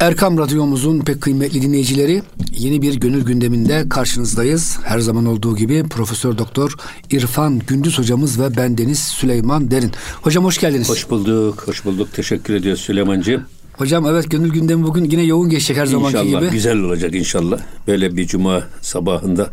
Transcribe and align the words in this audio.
Erkam 0.00 0.38
Radyomuzun 0.38 1.00
pek 1.00 1.20
kıymetli 1.20 1.62
dinleyicileri 1.62 2.22
yeni 2.58 2.82
bir 2.82 2.94
gönül 2.94 3.24
gündeminde 3.24 3.88
karşınızdayız. 3.88 4.78
Her 4.84 4.98
zaman 4.98 5.26
olduğu 5.26 5.56
gibi 5.56 5.82
Profesör 5.82 6.38
Doktor 6.38 6.74
İrfan 7.10 7.58
Gündüz 7.58 7.98
hocamız 7.98 8.40
ve 8.40 8.56
ben 8.56 8.78
Deniz 8.78 8.98
Süleyman 8.98 9.70
Derin. 9.70 9.90
Hocam 10.22 10.44
hoş 10.44 10.58
geldiniz. 10.58 10.88
Hoş 10.88 11.10
bulduk, 11.10 11.68
hoş 11.68 11.84
bulduk. 11.84 12.12
Teşekkür 12.12 12.54
ediyoruz 12.54 12.80
Süleymancığım. 12.80 13.42
Hocam 13.72 14.06
evet 14.06 14.30
gönül 14.30 14.50
gündemi 14.50 14.82
bugün 14.84 15.04
yine 15.04 15.22
yoğun 15.22 15.50
geçecek 15.50 15.76
her 15.76 15.86
zamanki 15.86 16.18
gibi. 16.18 16.28
İnşallah 16.28 16.52
güzel 16.52 16.78
olacak 16.78 17.14
inşallah. 17.14 17.60
Böyle 17.86 18.16
bir 18.16 18.26
cuma 18.26 18.62
sabahında 18.80 19.50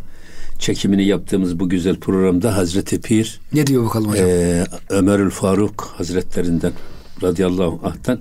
çekimini 0.60 1.06
yaptığımız 1.06 1.60
bu 1.60 1.70
güzel 1.70 1.96
programda 1.96 2.58
Hazreti 2.58 3.02
Pir 3.02 3.40
ne 3.54 3.68
diyor 3.68 3.86
bakalım 3.86 4.12
hocam? 4.12 4.28
E, 4.28 4.66
Ömerül 4.90 5.30
Faruk 5.30 5.94
Hazretlerinden 5.98 6.72
radıyallahu 7.24 7.80
anh'tan 7.84 8.20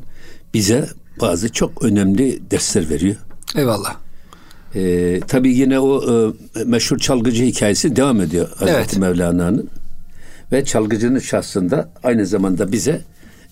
bize 0.54 0.88
bazı 1.20 1.52
çok 1.52 1.84
önemli 1.84 2.50
dersler 2.50 2.90
veriyor. 2.90 3.16
Eyvallah. 3.56 3.96
Ee, 4.74 5.20
tabii 5.28 5.54
yine 5.54 5.80
o 5.80 6.02
e, 6.12 6.64
meşhur 6.64 6.98
çalgıcı 6.98 7.44
hikayesi 7.44 7.96
devam 7.96 8.20
ediyor 8.20 8.48
Hazreti 8.48 8.76
evet. 8.76 8.98
Mevlana'nın. 8.98 9.70
Ve 10.52 10.64
çalgıcının 10.64 11.18
şahsında 11.18 11.90
aynı 12.02 12.26
zamanda 12.26 12.72
bize 12.72 13.00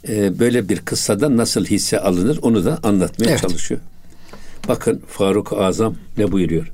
e, 0.09 0.39
böyle 0.39 0.69
bir 0.69 0.79
kıssada 0.79 1.37
nasıl 1.37 1.65
hisse 1.65 2.01
alınır 2.01 2.39
onu 2.43 2.65
da 2.65 2.79
anlatmaya 2.83 3.31
evet. 3.31 3.41
çalışıyor. 3.41 3.81
Bakın 4.69 5.03
Faruk 5.09 5.53
Azam 5.53 5.95
ne 6.19 6.33
buyuruyor? 6.33 6.73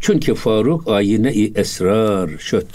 Çünkü 0.00 0.34
Faruk 0.34 0.88
ayine-i 0.88 1.52
esrar 1.54 2.30
şöt. 2.38 2.66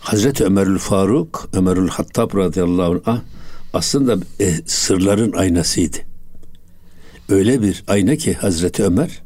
Hazreti 0.00 0.44
Ömerül 0.44 0.78
Faruk, 0.78 1.48
Ömerül 1.52 1.88
Hattab 1.88 2.36
radıyallahu 2.36 3.02
anh 3.06 3.20
aslında 3.72 4.16
e, 4.40 4.52
sırların 4.66 5.32
aynasıydı 5.32 5.96
öyle 7.28 7.62
bir 7.62 7.84
ayna 7.86 8.16
ki 8.16 8.34
Hazreti 8.34 8.84
Ömer 8.84 9.22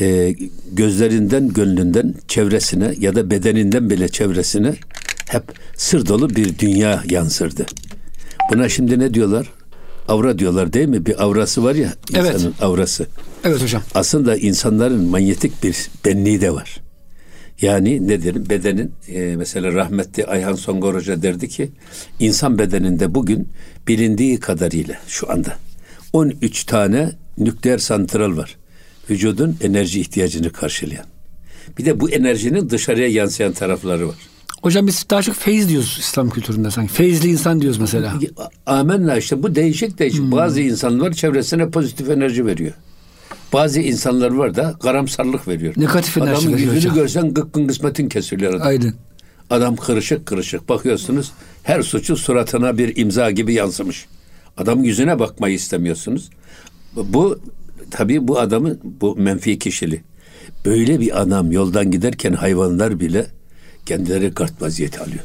e, 0.00 0.34
gözlerinden, 0.72 1.48
gönlünden, 1.48 2.14
çevresine 2.28 2.94
ya 2.98 3.14
da 3.14 3.30
bedeninden 3.30 3.90
bile 3.90 4.08
çevresine 4.08 4.74
hep 5.28 5.42
sır 5.76 6.06
dolu 6.06 6.30
bir 6.30 6.58
dünya 6.58 7.02
yansırdı. 7.10 7.66
Buna 8.52 8.68
şimdi 8.68 8.98
ne 8.98 9.14
diyorlar? 9.14 9.50
Avra 10.08 10.38
diyorlar 10.38 10.72
değil 10.72 10.88
mi? 10.88 11.06
Bir 11.06 11.24
avrası 11.24 11.64
var 11.64 11.74
ya 11.74 11.92
insanın 12.10 12.44
evet. 12.44 12.62
avrası. 12.62 13.06
Evet 13.44 13.62
hocam. 13.62 13.82
Aslında 13.94 14.36
insanların 14.36 15.08
manyetik 15.08 15.62
bir 15.62 15.90
benliği 16.04 16.40
de 16.40 16.54
var. 16.54 16.80
Yani 17.62 18.08
nedir? 18.08 18.50
Bedenin 18.50 18.92
e, 19.08 19.36
mesela 19.36 19.72
rahmetli 19.72 20.26
Ayhan 20.26 20.54
Songor 20.54 20.94
Hoca 20.94 21.22
derdi 21.22 21.48
ki 21.48 21.70
insan 22.20 22.58
bedeninde 22.58 23.14
bugün 23.14 23.48
bilindiği 23.88 24.40
kadarıyla 24.40 24.94
şu 25.06 25.32
anda 25.32 25.56
13 26.12 26.64
tane 26.64 27.12
nükleer 27.38 27.78
santral 27.78 28.36
var. 28.36 28.56
Vücudun 29.10 29.56
enerji 29.62 30.00
ihtiyacını 30.00 30.52
karşılayan. 30.52 31.06
Bir 31.78 31.84
de 31.84 32.00
bu 32.00 32.10
enerjinin 32.10 32.70
dışarıya 32.70 33.08
yansıyan 33.08 33.52
tarafları 33.52 34.08
var. 34.08 34.16
Hocam 34.62 34.86
biz 34.86 35.06
daha 35.10 35.22
çok 35.22 35.34
feyiz 35.34 35.68
diyoruz 35.68 35.96
İslam 36.00 36.30
kültüründe 36.30 36.70
sanki. 36.70 36.92
Feyizli 36.92 37.28
insan 37.28 37.60
diyoruz 37.60 37.78
mesela. 37.78 38.14
Amenna 38.66 39.16
işte 39.16 39.42
bu 39.42 39.54
değişik 39.54 39.98
değişik. 39.98 40.20
Hmm. 40.20 40.32
Bazı 40.32 40.60
insanlar 40.60 41.12
çevresine 41.12 41.70
pozitif 41.70 42.10
enerji 42.10 42.46
veriyor. 42.46 42.72
Bazı 43.52 43.80
insanlar 43.80 44.30
var 44.30 44.56
da 44.56 44.74
karamsarlık 44.82 45.48
veriyor. 45.48 45.74
Negatif 45.76 46.18
enerji 46.18 46.32
Adamın 46.32 46.52
veriyor 46.52 46.74
yüzünü 46.74 46.90
hocam. 46.90 46.94
görsen 46.94 47.34
gıkkın 47.34 47.66
kısmetin 47.66 48.08
kesiliyor 48.08 48.54
adam. 48.54 48.66
Aynen. 48.66 48.94
Adam 49.50 49.76
kırışık 49.76 50.26
kırışık. 50.26 50.68
Bakıyorsunuz 50.68 51.32
her 51.62 51.82
suçu 51.82 52.16
suratına 52.16 52.78
bir 52.78 52.96
imza 52.96 53.30
gibi 53.30 53.54
yansımış. 53.54 54.06
Adamın 54.60 54.84
yüzüne 54.84 55.18
bakmayı 55.18 55.54
istemiyorsunuz. 55.54 56.30
Bu 56.96 57.40
tabii 57.90 58.28
bu 58.28 58.38
adamın 58.38 58.80
bu 58.82 59.16
menfi 59.16 59.58
kişili. 59.58 60.02
Böyle 60.64 61.00
bir 61.00 61.20
adam 61.20 61.52
yoldan 61.52 61.90
giderken 61.90 62.32
hayvanlar 62.32 63.00
bile 63.00 63.26
kendileri 63.86 64.28
gart 64.28 64.62
vaziyeti 64.62 65.00
alıyor. 65.00 65.24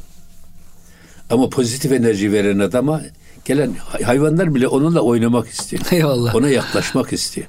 Ama 1.30 1.50
pozitif 1.50 1.92
enerji 1.92 2.32
veren 2.32 2.60
adama 2.60 3.02
gelen 3.46 3.74
hayvanlar 4.04 4.56
bile 4.56 4.68
onunla 4.68 5.00
oynamak 5.02 5.48
istiyor. 5.48 5.84
Eyvallah. 5.92 6.36
Ona 6.36 6.50
yaklaşmak 6.50 7.14
istiyor. 7.14 7.48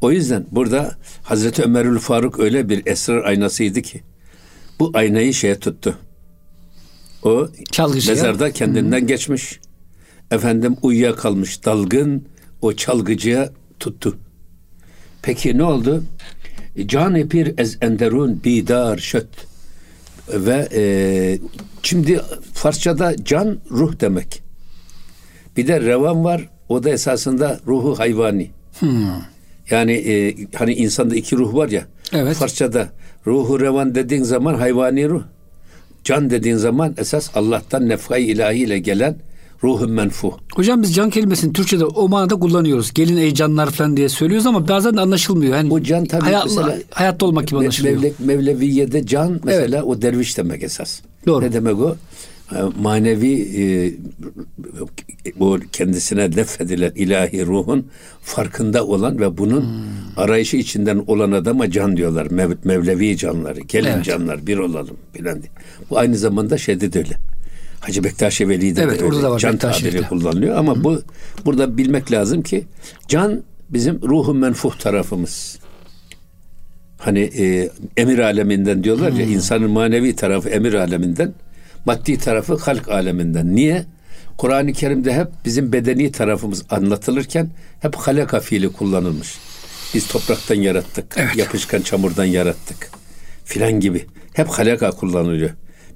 O 0.00 0.10
yüzden 0.10 0.46
burada 0.50 0.96
Hazreti 1.22 1.62
Ömerül 1.62 1.98
Faruk 1.98 2.40
öyle 2.40 2.68
bir 2.68 2.86
esrar 2.86 3.24
aynasıydı 3.24 3.82
ki 3.82 4.00
bu 4.78 4.90
aynayı 4.94 5.34
şeye 5.34 5.58
tuttu. 5.58 5.98
O 7.22 7.48
Çalgıcıya. 7.72 8.14
mezarda 8.14 8.52
kendinden 8.52 9.00
hmm. 9.00 9.06
geçmiş. 9.06 9.60
Efendim 10.30 10.76
uyuyakalmış 10.82 11.64
dalgın 11.64 12.24
o 12.62 12.72
çalgıcıya 12.72 13.50
tuttu. 13.80 14.18
Peki 15.22 15.58
ne 15.58 15.64
oldu? 15.64 16.04
Can 16.86 17.14
epir 17.14 17.58
ez 17.58 17.78
enderun 17.80 18.44
bidar 18.44 18.98
şöt. 18.98 19.28
Ve 20.28 20.68
e, 20.74 20.82
şimdi 21.82 22.20
Farsçada 22.52 23.24
can 23.24 23.58
ruh 23.70 24.00
demek. 24.00 24.42
Bir 25.56 25.66
de 25.66 25.80
revan 25.80 26.24
var. 26.24 26.48
O 26.68 26.82
da 26.82 26.90
esasında 26.90 27.60
ruhu 27.66 27.98
hayvani. 27.98 28.50
Hmm. 28.78 29.06
Yani 29.70 29.92
e, 29.92 30.36
hani 30.54 30.74
insanda 30.74 31.14
iki 31.14 31.36
ruh 31.36 31.54
var 31.54 31.68
ya. 31.68 31.86
Evet. 32.12 32.36
Farsçada 32.36 32.88
ruhu 33.26 33.60
revan 33.60 33.94
dediğin 33.94 34.22
zaman 34.22 34.54
hayvani 34.54 35.08
ruh. 35.08 35.22
Can 36.04 36.30
dediğin 36.30 36.56
zaman 36.56 36.94
esas 36.98 37.30
Allah'tan 37.34 37.88
nefhay 37.88 38.30
ilahiyle 38.30 38.78
gelen 38.78 39.16
ruhun 39.66 39.90
menfu. 39.90 40.34
Hocam 40.54 40.82
biz 40.82 40.94
can 40.94 41.10
kelimesini 41.10 41.52
Türkçe'de 41.52 41.84
o 41.84 42.08
manada 42.08 42.34
kullanıyoruz. 42.34 42.94
Gelin 42.94 43.16
ey 43.16 43.34
canlar 43.34 43.70
falan 43.70 43.96
diye 43.96 44.08
söylüyoruz 44.08 44.46
ama 44.46 44.68
bazen 44.68 44.96
de 44.96 45.00
anlaşılmıyor. 45.00 45.56
Yani 45.56 45.70
Bu 45.70 45.82
can 45.82 46.04
tabii 46.04 46.22
hayat, 46.22 46.44
mesela 46.44 46.78
hayatta 46.90 47.26
olmak 47.26 47.48
gibi 47.48 47.58
anlaşılıyor. 47.58 47.94
Mevle, 47.94 48.12
Mevleviye'de 48.18 49.06
can 49.06 49.40
mesela 49.44 49.78
evet. 49.78 49.88
o 49.88 50.02
derviş 50.02 50.38
demek 50.38 50.62
esas. 50.62 51.00
Doğru. 51.26 51.44
Ne 51.44 51.52
demek 51.52 51.78
o? 51.78 51.96
Manevi 52.82 53.32
e, 53.56 53.64
bu 55.38 55.58
kendisine 55.72 56.30
nefedilen 56.30 56.92
ilahi 56.94 57.46
ruhun 57.46 57.86
farkında 58.22 58.86
olan 58.86 59.20
ve 59.20 59.38
bunun 59.38 59.60
hmm. 59.60 59.84
arayışı 60.16 60.56
içinden 60.56 61.04
olan 61.06 61.32
adama 61.32 61.70
can 61.70 61.96
diyorlar. 61.96 62.26
Mev, 62.30 62.50
Mevlevi 62.64 63.16
canları, 63.16 63.60
gelin 63.60 63.90
evet. 63.90 64.04
canlar 64.04 64.46
bir 64.46 64.58
olalım 64.58 64.96
filan 65.12 65.42
diye. 65.42 65.52
Bu 65.90 65.98
aynı 65.98 66.16
zamanda 66.16 66.58
şeyde 66.58 66.92
de 66.92 66.98
öyle. 66.98 67.16
Hacı 67.86 68.04
Bektaş 68.04 68.40
Veli'de 68.40 68.82
evet, 68.82 69.00
de 69.00 69.04
orada 69.04 69.22
da 69.22 69.30
var, 69.30 69.38
can 69.38 69.56
tabiri 69.56 70.02
kullanılıyor 70.02 70.56
ama 70.56 70.76
Hı. 70.76 70.84
bu 70.84 71.02
burada 71.44 71.78
bilmek 71.78 72.12
lazım 72.12 72.42
ki 72.42 72.66
can 73.08 73.42
bizim 73.70 74.02
ruhun 74.02 74.36
menfuh 74.36 74.74
tarafımız. 74.78 75.58
Hani 76.98 77.20
e, 77.20 77.70
emir 77.96 78.18
aleminden 78.18 78.84
diyorlar 78.84 79.12
ya 79.12 79.26
insanın 79.26 79.70
manevi 79.70 80.16
tarafı 80.16 80.48
emir 80.48 80.74
aleminden, 80.74 81.34
maddi 81.84 82.18
tarafı 82.18 82.56
halk 82.56 82.88
aleminden. 82.88 83.56
Niye? 83.56 83.84
Kur'an-ı 84.38 84.72
Kerim'de 84.72 85.14
hep 85.14 85.28
bizim 85.44 85.72
bedeni 85.72 86.12
tarafımız 86.12 86.64
anlatılırken 86.70 87.50
hep 87.80 87.94
halaka 87.94 88.40
fiili 88.40 88.72
kullanılmış. 88.72 89.38
Biz 89.94 90.06
topraktan 90.06 90.54
yarattık, 90.54 91.14
evet. 91.16 91.36
yapışkan 91.36 91.82
çamurdan 91.82 92.24
yarattık 92.24 92.90
filan 93.44 93.80
gibi. 93.80 94.06
Hep 94.32 94.48
halaka 94.48 94.90
kullanılıyor. 94.90 95.50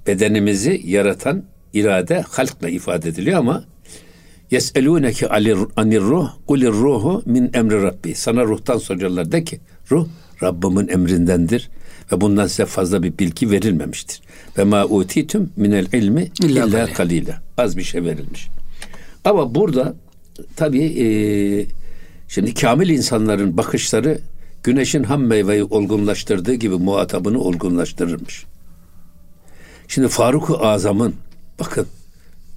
Bedenimizi 0.07 0.83
yaratan 0.85 1.45
irade 1.75 2.21
halkla 2.21 2.69
ifade 2.69 3.09
ediliyor 3.09 3.39
ama 3.39 3.65
Yeselûneke 4.51 5.29
anir 5.77 6.01
ruh 6.01 6.31
kulir 6.47 6.73
ruhu 6.73 7.23
min 7.27 7.51
emri 7.55 7.83
rabbi. 7.83 8.15
Sana 8.15 8.45
ruhtan 8.45 8.79
soruyorlar 8.79 9.33
de 9.33 9.45
ki 9.45 9.61
ruh 9.91 10.07
Rabbimin 10.43 10.89
emrindendir 10.89 11.71
ve 12.13 12.21
bundan 12.21 12.47
size 12.47 12.67
fazla 12.67 13.03
bir 13.03 13.19
bilgi 13.19 13.51
verilmemiştir. 13.51 14.21
Ve 14.59 14.65
ma 14.65 14.85
utitum 14.85 15.51
minel 15.57 15.87
ilmi 15.93 16.31
illa, 16.43 16.67
illa 16.67 16.87
kalila. 16.87 17.43
Az 17.59 17.77
bir 17.77 17.83
şey 17.83 18.05
verilmiş. 18.05 18.49
Ama 19.25 19.55
burada 19.55 19.95
tabii 20.57 20.85
e, 20.85 21.07
şimdi 22.29 22.55
kamil 22.55 22.89
insanların 22.89 23.57
bakışları 23.57 24.19
güneşin 24.63 25.03
ham 25.03 25.23
meyveyi 25.23 25.65
olgunlaştırdığı 25.65 26.55
gibi 26.55 26.75
muhatabını 26.75 27.41
olgunlaştırırmış. 27.41 28.45
Şimdi 29.89 30.09
Faruk-u 30.09 30.67
Azam'ın 30.67 31.15
Bakın 31.61 31.87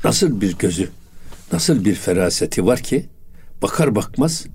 nasıl 0.04 0.42
bir 0.42 0.58
gözü, 0.58 0.90
nasıl 1.52 1.86
bir 1.86 1.96
feraseti 1.96 2.66
var 2.66 2.80
ki 2.80 3.06
bakar 3.62 3.96
bakmaz 3.96 4.46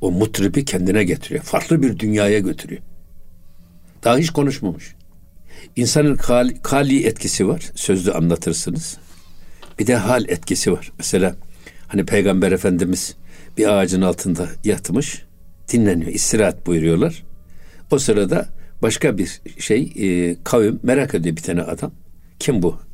o 0.00 0.10
mutribi 0.10 0.64
kendine 0.64 1.04
getiriyor. 1.04 1.44
Farklı 1.44 1.82
bir 1.82 1.98
dünyaya 1.98 2.38
götürüyor. 2.38 2.82
Daha 4.04 4.18
hiç 4.18 4.30
konuşmamış. 4.30 4.94
İnsanın 5.76 6.16
kali, 6.16 6.62
kali 6.62 7.06
etkisi 7.06 7.48
var. 7.48 7.70
Sözlü 7.74 8.12
anlatırsınız. 8.12 8.96
Bir 9.78 9.86
de 9.86 9.96
hal 9.96 10.24
etkisi 10.28 10.72
var. 10.72 10.92
Mesela 10.98 11.36
hani 11.88 12.06
Peygamber 12.06 12.52
Efendimiz 12.52 13.16
bir 13.58 13.78
ağacın 13.78 14.02
altında 14.02 14.48
yatmış, 14.64 15.22
dinleniyor, 15.72 16.12
istirahat 16.12 16.66
buyuruyorlar. 16.66 17.24
O 17.90 17.98
sırada 17.98 18.48
başka 18.82 19.18
bir 19.18 19.40
şey 19.58 19.92
e, 19.96 20.36
kavim 20.44 20.80
merak 20.82 21.14
ediyor 21.14 21.36
bir 21.36 21.42
tane 21.42 21.62
adam. 21.62 21.92
Kim 22.38 22.62
bu? 22.62 22.87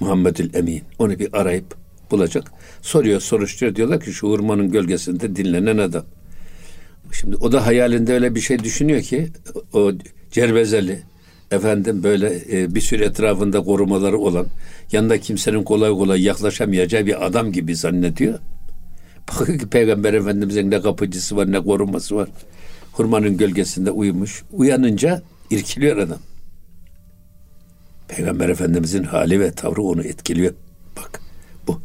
Muhammedül 0.00 0.54
Emin. 0.54 0.82
Onu 0.98 1.18
bir 1.18 1.40
arayıp 1.40 1.74
bulacak. 2.10 2.52
Soruyor, 2.82 3.20
soruşturuyor. 3.20 3.76
Diyorlar 3.76 4.00
ki 4.00 4.12
şu 4.12 4.28
hurmanın 4.28 4.70
gölgesinde 4.70 5.36
dinlenen 5.36 5.78
adam. 5.78 6.04
Şimdi 7.12 7.36
o 7.36 7.52
da 7.52 7.66
hayalinde 7.66 8.14
öyle 8.14 8.34
bir 8.34 8.40
şey 8.40 8.58
düşünüyor 8.58 9.02
ki 9.02 9.28
o 9.72 9.92
cervezeli 10.30 11.02
efendim 11.50 12.02
böyle 12.02 12.42
e, 12.52 12.74
bir 12.74 12.80
sürü 12.80 13.04
etrafında 13.04 13.60
korumaları 13.62 14.18
olan 14.18 14.46
yanında 14.92 15.20
kimsenin 15.20 15.62
kolay 15.62 15.90
kolay 15.90 16.22
yaklaşamayacağı 16.22 17.06
bir 17.06 17.26
adam 17.26 17.52
gibi 17.52 17.76
zannediyor. 17.76 18.38
Bakın 19.28 19.58
ki 19.58 19.66
Peygamber 19.66 20.14
Efendimiz'in 20.14 20.70
ne 20.70 20.80
kapıcısı 20.80 21.36
var 21.36 21.52
ne 21.52 21.60
koruması 21.60 22.16
var. 22.16 22.28
Hurmanın 22.92 23.36
gölgesinde 23.36 23.90
uyumuş. 23.90 24.42
Uyanınca 24.52 25.22
irkiliyor 25.50 25.96
adam. 25.96 26.18
Peygamber 28.08 28.48
Efendimiz'in 28.48 29.04
hali 29.04 29.40
ve 29.40 29.52
tavrı 29.52 29.82
onu 29.82 30.02
etkiliyor. 30.02 30.54
Bak 30.96 31.20
bu 31.66 31.80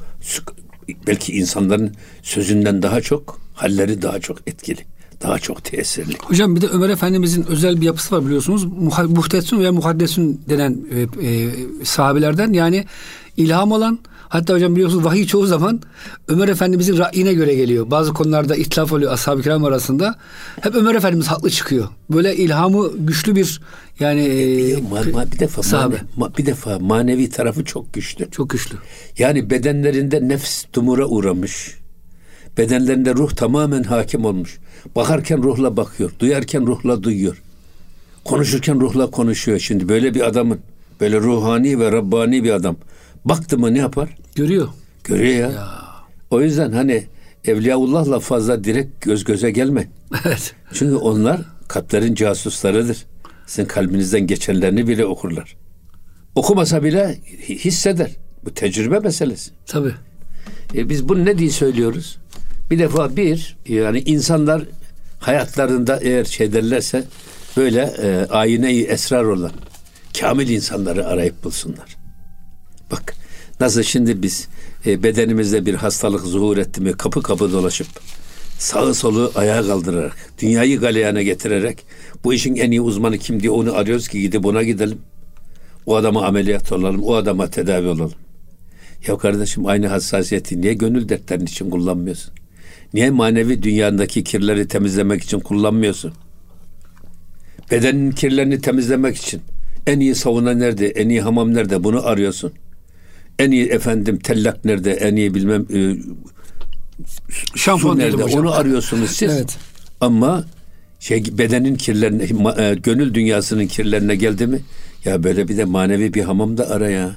belki 1.08 1.34
insanların 1.34 1.96
sözünden 2.22 2.82
daha 2.82 3.02
çok 3.02 3.40
halleri 3.54 4.02
daha 4.02 4.20
çok 4.20 4.38
etkili. 4.48 4.82
Daha 5.22 5.40
çok 5.40 5.64
tesirli. 5.64 6.18
Hocam 6.24 6.56
bir 6.56 6.62
de 6.62 6.68
Ömer 6.68 6.90
Efendimizin 6.90 7.46
özel 7.48 7.82
bir 7.82 7.86
yapısı 7.86 8.16
var 8.16 8.26
biliyorsunuz. 8.26 8.66
Muhtesun 9.10 9.64
ve 9.64 9.70
muhaddesun 9.70 10.42
denen 10.50 10.78
e, 10.92 11.28
e, 11.28 11.50
sahabelerden 11.84 12.54
yani 12.54 12.86
ilham 13.38 13.72
olan 13.72 14.00
Hatta 14.31 14.54
hocam 14.54 14.75
biliyorsunuz 14.75 15.06
vahiy 15.06 15.25
çoğu 15.25 15.45
zaman 15.45 15.81
Ömer 16.28 16.48
Efendimizin 16.48 16.98
ra'yine 16.98 17.33
göre 17.33 17.56
geliyor. 17.56 17.92
Bazı 17.92 18.13
konularda 18.13 18.56
itlaf 18.56 18.92
oluyor 18.92 19.13
ashab-ı 19.13 19.42
kiram 19.42 19.63
arasında. 19.63 20.16
Hep 20.62 20.75
Ömer 20.75 20.95
Efendimiz 20.95 21.28
haklı 21.28 21.50
çıkıyor. 21.50 21.88
Böyle 22.10 22.36
ilhamı 22.36 22.92
güçlü 22.98 23.36
bir 23.36 23.62
yani 24.00 24.22
e, 24.22 24.75
ma, 24.75 25.01
ma, 25.13 25.31
bir 25.31 25.39
defa 25.39 25.63
sahabe. 25.63 25.95
Ma, 26.18 26.31
bir 26.38 26.45
defa 26.45 26.80
manevi 26.80 27.30
tarafı 27.30 27.66
çok 27.66 27.94
güçlü. 27.94 28.31
Çok 28.31 28.50
güçlü. 28.50 28.75
Yani 29.18 29.50
bedenlerinde 29.50 30.28
nefs 30.28 30.63
tumura 30.74 31.06
uğramış. 31.06 31.75
Bedenlerinde 32.57 33.13
ruh 33.13 33.31
tamamen 33.31 33.84
hakim 33.84 34.25
olmuş. 34.25 34.60
Bakarken 34.95 35.44
ruhla 35.44 35.77
bakıyor, 35.77 36.12
duyarken 36.19 36.68
ruhla 36.68 37.04
duyuyor. 37.04 37.42
Konuşurken 38.25 38.81
ruhla 38.81 39.12
konuşuyor. 39.12 39.60
Şimdi 39.60 39.89
böyle 39.89 40.13
bir 40.13 40.27
adamın, 40.27 40.60
böyle 41.01 41.19
ruhani 41.19 41.80
ve 41.80 41.92
Rabbani 41.92 42.44
bir 42.44 42.51
adam 42.51 42.75
baktı 43.26 43.58
mı 43.58 43.74
ne 43.74 43.80
yapar? 43.80 44.18
Görüyor. 44.36 44.68
Görüyor 45.04 45.34
ya. 45.34 45.52
ya. 45.52 45.68
O 46.30 46.42
yüzden 46.42 46.72
hani 46.72 47.08
Evliyaullah'la 47.46 48.20
fazla 48.20 48.64
direkt 48.64 49.02
göz 49.02 49.24
göze 49.24 49.52
gelme. 49.52 49.88
Evet. 50.26 50.56
Çünkü 50.74 50.96
onlar 50.96 51.42
kalplerin 51.68 52.16
casuslarıdır. 52.16 53.06
Sizin 53.48 53.66
kalbinizden 53.66 54.28
geçenlerini 54.28 54.88
bile 54.88 55.06
okurlar. 55.06 55.56
Okumasa 56.36 56.84
bile 56.84 57.20
hisseder. 57.48 58.12
Bu 58.46 58.54
tecrübe 58.54 59.00
meselesi. 59.00 59.52
Tabii. 59.66 59.94
E 60.76 60.90
biz 60.90 61.10
bunu 61.10 61.26
ne 61.26 61.38
diye 61.38 61.50
söylüyoruz? 61.50 62.18
Bir 62.72 62.80
defa 62.80 63.16
bir 63.16 63.58
yani 63.68 64.00
insanlar 64.00 64.64
hayatlarında 65.20 66.00
eğer 66.02 66.26
şey 66.26 66.54
derlerse 66.54 67.04
böyle 67.58 67.82
e, 67.82 68.28
ayine-i 68.30 68.84
esrar 68.84 69.24
olan 69.24 69.52
kamil 70.20 70.50
insanları 70.50 71.08
arayıp 71.08 71.44
bulsunlar. 71.44 72.00
Nasıl 73.62 73.84
şimdi 73.84 74.24
biz 74.24 74.48
e, 74.86 75.04
bedenimizde 75.04 75.66
bir 75.66 75.74
hastalık 75.74 76.22
zuhur 76.22 76.58
etti 76.58 76.81
mi 76.81 76.94
kapı 76.94 77.24
kapı 77.24 77.52
dolaşıp 77.52 77.88
sağı 78.60 78.96
solu 78.96 79.31
ayağa 79.36 79.62
kaldırarak, 79.62 80.16
dünyayı 80.42 80.80
galeyana 80.80 81.22
getirerek 81.22 81.86
bu 82.24 82.34
işin 82.34 82.56
en 82.56 82.72
iyi 82.72 82.81
uzmanı 82.81 83.18
kim 83.18 83.40
diye 83.40 83.52
onu 83.52 83.75
arıyoruz 83.75 84.08
ki 84.08 84.22
gidip 84.22 84.46
ona 84.46 84.63
gidelim. 84.63 84.98
O 85.86 85.96
adama 85.96 86.25
ameliyat 86.25 86.72
olalım, 86.72 87.04
o 87.04 87.16
adama 87.16 87.50
tedavi 87.50 87.88
olalım. 87.88 88.13
Ya 89.08 89.18
kardeşim 89.18 89.66
aynı 89.66 89.88
hassasiyeti 89.88 90.62
niye 90.62 90.74
gönül 90.74 91.10
dertlerin 91.10 91.46
için 91.46 91.69
kullanmıyorsun? 91.69 92.34
Niye 92.94 93.10
manevi 93.10 93.63
dünyandaki 93.63 94.24
kirleri 94.24 94.68
temizlemek 94.68 95.24
için 95.24 95.40
kullanmıyorsun? 95.40 96.13
Bedenin 97.72 98.12
kirlerini 98.12 98.62
temizlemek 98.62 99.18
için 99.18 99.42
en 99.88 100.00
iyi 100.00 100.16
sauna 100.16 100.54
nerede, 100.54 100.88
en 100.88 101.10
iyi 101.10 101.22
hamam 101.22 101.54
nerede 101.54 101.84
bunu 101.84 102.08
arıyorsun. 102.08 102.54
En 103.42 103.52
iyi 103.52 103.66
efendim 103.66 104.20
tellak 104.20 104.66
nerede, 104.66 104.92
en 104.92 105.16
iyi 105.16 105.34
bilmem 105.34 105.66
e, 105.74 105.80
Şampuan 107.56 108.00
nerede 108.00 108.24
onu 108.24 108.52
arıyorsunuz 108.52 109.12
siz. 109.12 109.32
evet. 109.32 109.58
Ama 110.02 110.46
şey 111.00 111.24
bedenin 111.38 111.76
kirlerine, 111.76 112.24
e, 112.64 112.76
gönül 112.76 113.14
dünyasının 113.14 113.68
kirlerine 113.68 114.16
geldi 114.16 114.48
mi? 114.48 114.60
Ya 115.06 115.24
böyle 115.24 115.48
bir 115.48 115.58
de 115.58 115.66
manevi 115.66 116.14
bir 116.14 116.24
hamam 116.24 116.58
da 116.58 116.70
ara 116.70 116.90
ya. 116.90 117.16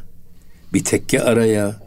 Bir 0.72 0.84
tekke 0.84 1.22
ara 1.22 1.46
ya. 1.46 1.83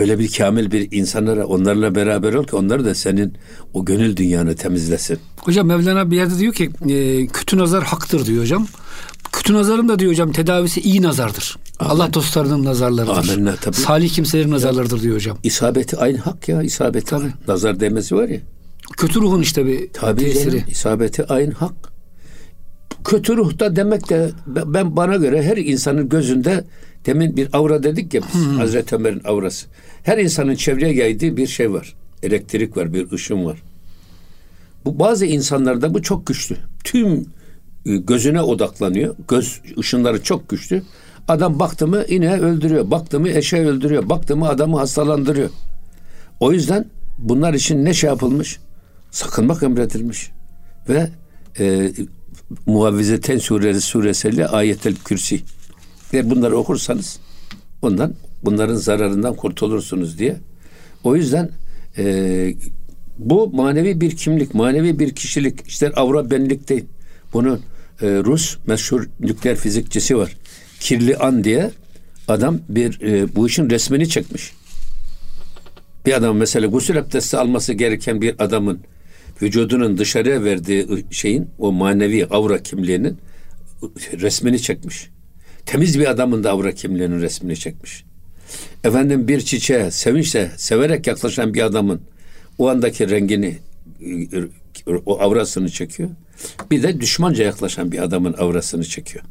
Öyle 0.00 0.18
bir 0.18 0.32
kamil 0.32 0.70
bir 0.70 0.88
insanlara 0.92 1.46
onlarla 1.46 1.94
beraber 1.94 2.34
ol 2.34 2.44
ki 2.44 2.56
onlar 2.56 2.84
da 2.84 2.94
senin 2.94 3.34
o 3.74 3.84
gönül 3.84 4.16
dünyanı 4.16 4.56
temizlesin. 4.56 5.18
Hocam 5.36 5.66
Mevlana 5.66 6.10
bir 6.10 6.16
yerde 6.16 6.38
diyor 6.38 6.52
ki 6.52 6.70
e, 6.88 7.26
kötü 7.26 7.58
nazar 7.58 7.84
haktır 7.84 8.26
diyor 8.26 8.42
hocam. 8.42 8.66
Kötü 9.32 9.54
nazarın 9.54 9.88
da 9.88 9.98
diyor 9.98 10.12
hocam 10.12 10.32
tedavisi 10.32 10.80
iyi 10.80 11.02
nazardır. 11.02 11.56
Amin. 11.78 11.90
Allah 11.90 12.14
dostlarının 12.14 12.64
nazarlarıdır. 12.64 13.32
Amin, 13.32 13.50
tabii. 13.60 13.76
Salih 13.76 14.10
kimselerin 14.10 14.50
nazarlarıdır 14.50 15.02
diyor 15.02 15.14
hocam. 15.14 15.38
İsabeti 15.42 15.96
aynı 15.96 16.18
hak 16.18 16.48
ya 16.48 16.62
isabeti. 16.62 17.06
Tabii. 17.06 17.32
Nazar 17.48 17.80
demesi 17.80 18.16
var 18.16 18.28
ya. 18.28 18.40
Kötü 18.96 19.20
ruhun 19.20 19.42
işte 19.42 19.66
bir 19.66 19.92
tabii 19.92 20.24
tesiri. 20.24 20.50
Canım, 20.50 20.64
isabeti 20.70 21.26
aynı 21.26 21.52
hak. 21.52 21.74
Kötü 23.04 23.36
ruh 23.36 23.58
da 23.58 23.76
demek 23.76 24.08
de 24.08 24.30
ben 24.46 24.96
bana 24.96 25.16
göre 25.16 25.42
her 25.42 25.56
insanın 25.56 26.08
gözünde 26.08 26.64
demin 27.06 27.36
bir 27.36 27.48
avra 27.52 27.82
dedik 27.82 28.14
ya 28.14 28.20
biz, 28.22 28.34
hmm. 28.34 28.58
Hazreti 28.58 28.94
Ömer'in 28.94 29.24
avrası. 29.24 29.66
Her 30.02 30.18
insanın 30.18 30.54
çevreye 30.54 30.94
yaydığı 30.94 31.36
bir 31.36 31.46
şey 31.46 31.72
var. 31.72 31.94
Elektrik 32.22 32.76
var, 32.76 32.94
bir 32.94 33.12
ışın 33.12 33.44
var. 33.44 33.62
Bu 34.84 34.98
bazı 34.98 35.26
insanlarda 35.26 35.94
bu 35.94 36.02
çok 36.02 36.26
güçlü. 36.26 36.56
Tüm 36.84 37.26
e, 37.86 37.96
gözüne 37.96 38.42
odaklanıyor. 38.42 39.16
Göz 39.28 39.60
ışınları 39.78 40.22
çok 40.22 40.48
güçlü. 40.48 40.82
Adam 41.28 41.58
baktı 41.58 41.86
mı 41.86 42.04
ineği 42.08 42.40
öldürüyor. 42.40 42.90
Baktı 42.90 43.20
mı 43.20 43.28
eşeği 43.28 43.66
öldürüyor. 43.66 44.08
Baktı 44.08 44.36
mı 44.36 44.48
adamı 44.48 44.78
hastalandırıyor. 44.78 45.50
O 46.40 46.52
yüzden 46.52 46.86
bunlar 47.18 47.54
için 47.54 47.84
ne 47.84 47.94
şey 47.94 48.10
yapılmış? 48.10 48.58
Sakınmak 49.10 49.62
emredilmiş. 49.62 50.30
Ve 50.88 51.10
e, 51.58 51.92
Muavvizeten 52.66 53.38
suresi 53.38 53.80
suresiyle 53.80 54.46
ayetel 54.46 54.94
kürsi. 54.94 55.40
Ve 56.12 56.30
bunları 56.30 56.56
okursanız 56.56 57.20
bundan 57.82 58.14
bunların 58.44 58.74
zararından 58.74 59.34
kurtulursunuz 59.36 60.18
diye. 60.18 60.36
O 61.04 61.16
yüzden 61.16 61.50
e, 61.98 62.54
bu 63.18 63.50
manevi 63.50 64.00
bir 64.00 64.16
kimlik, 64.16 64.54
manevi 64.54 64.98
bir 64.98 65.14
kişilik. 65.14 65.60
İşte 65.66 65.90
avra 65.90 66.30
benlik 66.30 66.68
değil. 66.68 66.84
Bunun 67.32 67.60
e, 68.02 68.06
Rus 68.06 68.58
meşhur 68.66 69.08
nükleer 69.20 69.56
fizikçisi 69.56 70.16
var. 70.16 70.36
Kirli 70.80 71.16
An 71.16 71.44
diye 71.44 71.70
adam 72.28 72.58
bir 72.68 73.00
e, 73.00 73.36
bu 73.36 73.46
işin 73.46 73.70
resmini 73.70 74.08
çekmiş. 74.08 74.52
Bir 76.06 76.12
adam 76.12 76.36
mesela 76.36 76.66
gusül 76.66 76.98
abdesti 76.98 77.36
alması 77.36 77.72
gereken 77.72 78.20
bir 78.20 78.34
adamın 78.38 78.80
vücudunun 79.42 79.98
dışarıya 79.98 80.44
verdiği 80.44 81.04
şeyin 81.10 81.48
o 81.58 81.72
manevi 81.72 82.26
avra 82.26 82.62
kimliğinin 82.62 83.18
resmini 84.12 84.62
çekmiş. 84.62 85.10
Temiz 85.70 85.98
bir 85.98 86.10
adamın 86.10 86.44
da 86.44 86.50
avra 86.50 86.72
kimliğinin 86.72 87.20
resmini 87.20 87.56
çekmiş. 87.56 88.04
Efendim 88.84 89.28
bir 89.28 89.40
çiçeğe 89.40 89.90
sevinçle 89.90 90.50
severek 90.56 91.06
yaklaşan 91.06 91.54
bir 91.54 91.62
adamın 91.62 92.00
o 92.58 92.68
andaki 92.68 93.10
rengini 93.10 93.58
o 95.06 95.20
avrasını 95.20 95.70
çekiyor. 95.70 96.10
Bir 96.70 96.82
de 96.82 97.00
düşmanca 97.00 97.44
yaklaşan 97.44 97.92
bir 97.92 97.98
adamın 97.98 98.32
avrasını 98.32 98.84
çekiyor. 98.84 99.24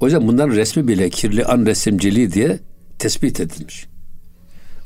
O 0.00 0.06
yüzden 0.06 0.28
bunların 0.28 0.56
resmi 0.56 0.88
bile 0.88 1.10
kirli 1.10 1.44
an 1.44 1.66
resimciliği 1.66 2.32
diye 2.32 2.58
tespit 2.98 3.40
edilmiş. 3.40 3.86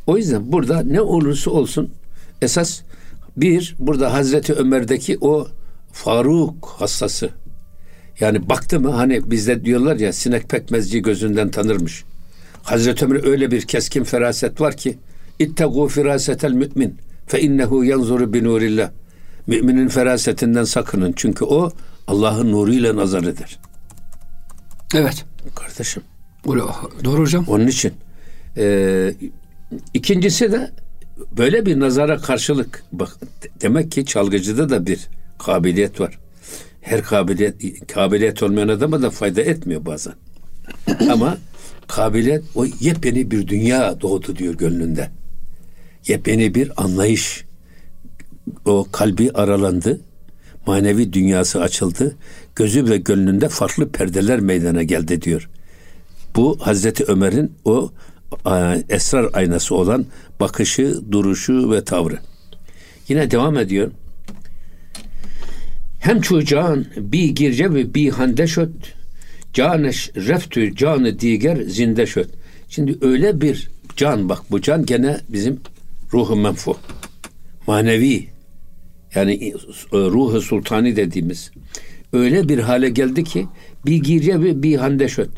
O 0.06 0.16
yüzden 0.16 0.52
burada 0.52 0.82
ne 0.82 1.00
olursa 1.00 1.50
olsun 1.50 1.90
esas 2.42 2.80
bir 3.36 3.76
burada 3.78 4.12
Hazreti 4.12 4.52
Ömer'deki 4.52 5.18
o 5.20 5.48
Faruk 5.92 6.74
hassası. 6.78 7.30
Yani 8.20 8.48
baktı 8.48 8.80
mı 8.80 8.90
hani 8.90 9.30
bizde 9.30 9.64
diyorlar 9.64 9.96
ya 9.96 10.12
sinek 10.12 10.48
pekmezci 10.48 11.02
gözünden 11.02 11.50
tanırmış. 11.50 12.04
Hazreti 12.62 13.04
Ömer 13.04 13.24
öyle 13.26 13.50
bir 13.50 13.62
keskin 13.62 14.04
feraset 14.04 14.60
var 14.60 14.76
ki 14.76 14.98
ittegu 15.38 15.88
firasetel 15.88 16.52
mümin 16.52 16.96
fe 17.26 17.40
innehu 17.40 17.84
yanzuru 17.84 18.32
bi 18.32 18.44
nurillah. 18.44 18.90
Müminin 19.46 19.88
ferasetinden 19.88 20.64
sakının. 20.64 21.12
Çünkü 21.16 21.44
o 21.44 21.72
Allah'ın 22.06 22.52
nuruyla 22.52 22.96
nazar 22.96 23.22
eder. 23.22 23.58
Evet. 24.94 25.24
Kardeşim. 25.54 26.02
Doğru 27.04 27.20
hocam. 27.20 27.44
Onun 27.48 27.66
için. 27.66 27.92
E, 28.56 29.14
ikincisi 29.94 30.52
de 30.52 30.70
böyle 31.36 31.66
bir 31.66 31.80
nazara 31.80 32.16
karşılık 32.16 32.82
bak 32.92 33.16
demek 33.60 33.92
ki 33.92 34.04
çalgıcıda 34.04 34.70
da 34.70 34.86
bir 34.86 35.08
kabiliyet 35.38 36.00
var. 36.00 36.18
Her 36.80 37.02
kabiliyet 37.02 37.86
kabiliyet 37.86 38.42
olmayan 38.42 38.68
adama 38.68 39.02
da 39.02 39.10
fayda 39.10 39.40
etmiyor 39.40 39.86
bazen. 39.86 40.14
Ama 41.10 41.38
kabiliyet 41.88 42.44
o 42.54 42.66
yepyeni 42.80 43.30
bir 43.30 43.46
dünya 43.46 44.00
doğdu 44.00 44.36
diyor 44.36 44.54
gönlünde. 44.54 45.10
Yepyeni 46.06 46.54
bir 46.54 46.84
anlayış, 46.84 47.44
o 48.64 48.86
kalbi 48.92 49.30
aralandı. 49.30 50.00
Manevi 50.66 51.12
dünyası 51.12 51.60
açıldı. 51.60 52.16
Gözü 52.56 52.90
ve 52.90 52.96
gönlünde 52.96 53.48
farklı 53.48 53.88
perdeler 53.88 54.40
meydana 54.40 54.82
geldi 54.82 55.22
diyor. 55.22 55.50
Bu 56.36 56.58
Hazreti 56.60 57.04
Ömer'in 57.04 57.52
o 57.64 57.90
esrar 58.88 59.30
aynası 59.32 59.74
olan 59.74 60.06
bakışı, 60.40 61.00
duruşu 61.12 61.70
ve 61.70 61.84
tavrı. 61.84 62.18
Yine 63.08 63.30
devam 63.30 63.56
ediyor. 63.58 63.90
Hem 66.00 66.20
çocuğun 66.20 66.86
bir 66.96 67.24
girce 67.24 67.74
ve 67.74 67.94
bir 67.94 68.10
hande 68.10 68.46
şöt, 68.46 68.70
caneş 69.52 70.10
reftü 70.16 70.76
canı 70.76 71.20
diğer 71.20 71.56
zinde 71.56 72.06
şöt. 72.06 72.30
Şimdi 72.68 72.98
öyle 73.00 73.40
bir 73.40 73.70
can 73.96 74.28
bak 74.28 74.38
bu 74.50 74.60
can 74.60 74.86
gene 74.86 75.20
bizim 75.28 75.60
ruhu 76.12 76.36
menfu. 76.36 76.76
Manevi 77.66 78.26
yani 79.14 79.32
e, 79.34 79.52
ruhu 79.92 80.40
sultani 80.40 80.96
dediğimiz 80.96 81.50
öyle 82.12 82.48
bir 82.48 82.58
hale 82.58 82.90
geldi 82.90 83.24
ki 83.24 83.46
bir 83.86 83.96
girce 83.96 84.62
bir 84.62 84.76
hande 84.76 85.08
şöt. 85.08 85.30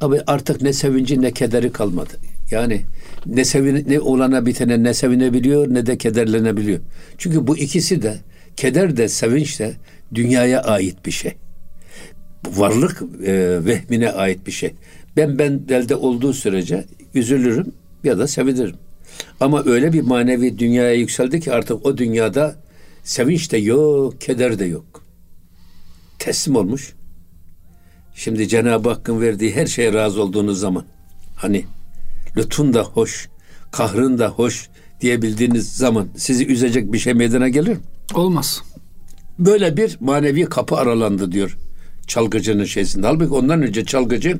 Abi 0.00 0.20
artık 0.26 0.62
ne 0.62 0.72
sevinci 0.72 1.22
ne 1.22 1.30
kederi 1.30 1.72
kalmadı. 1.72 2.12
Yani 2.50 2.80
ne 3.26 3.44
sevin 3.44 3.84
ne 3.88 4.00
olana 4.00 4.46
bitene 4.46 4.82
ne 4.82 4.94
sevinebiliyor 4.94 5.74
ne 5.74 5.86
de 5.86 5.98
kederlenebiliyor. 5.98 6.80
Çünkü 7.18 7.46
bu 7.46 7.56
ikisi 7.56 8.02
de 8.02 8.16
keder 8.56 8.96
de 8.96 9.08
sevinç 9.08 9.60
de 9.60 9.72
dünyaya 10.14 10.62
ait 10.62 11.06
bir 11.06 11.10
şey. 11.10 11.32
Varlık 12.46 13.02
e, 13.24 13.64
vehmine 13.64 14.10
ait 14.10 14.46
bir 14.46 14.52
şey. 14.52 14.74
Ben 15.16 15.38
ben 15.38 15.62
elde 15.68 15.96
olduğu 15.96 16.32
sürece 16.32 16.84
üzülürüm 17.14 17.72
ya 18.04 18.18
da 18.18 18.26
sevinirim. 18.28 18.76
Ama 19.40 19.64
öyle 19.64 19.92
bir 19.92 20.02
manevi 20.02 20.58
dünyaya 20.58 20.94
yükseldi 20.94 21.40
ki 21.40 21.52
artık 21.52 21.86
o 21.86 21.98
dünyada 21.98 22.56
sevinç 23.04 23.52
de 23.52 23.56
yok, 23.56 24.20
keder 24.20 24.58
de 24.58 24.64
yok. 24.64 25.04
Teslim 26.18 26.56
olmuş. 26.56 26.94
Şimdi 28.14 28.48
Cenab-ı 28.48 28.88
Hakk'ın 28.88 29.20
verdiği 29.20 29.56
her 29.56 29.66
şeye 29.66 29.92
razı 29.92 30.22
olduğunuz 30.22 30.60
zaman 30.60 30.84
hani 31.36 31.64
lütfun 32.36 32.74
da 32.74 32.82
hoş, 32.82 33.28
kahrın 33.70 34.18
da 34.18 34.28
hoş 34.28 34.68
diyebildiğiniz 35.00 35.72
zaman 35.76 36.08
sizi 36.16 36.46
üzecek 36.46 36.92
bir 36.92 36.98
şey 36.98 37.14
meydana 37.14 37.48
gelir 37.48 37.68
mi? 37.68 37.78
Olmaz. 38.14 38.62
Böyle 39.38 39.76
bir 39.76 39.96
manevi 40.00 40.44
kapı 40.44 40.76
aralandı 40.76 41.32
diyor 41.32 41.56
çalgıcının 42.06 42.64
şeysinde. 42.64 43.06
Halbuki 43.06 43.34
ondan 43.34 43.62
önce 43.62 43.84
çalgıcı 43.84 44.38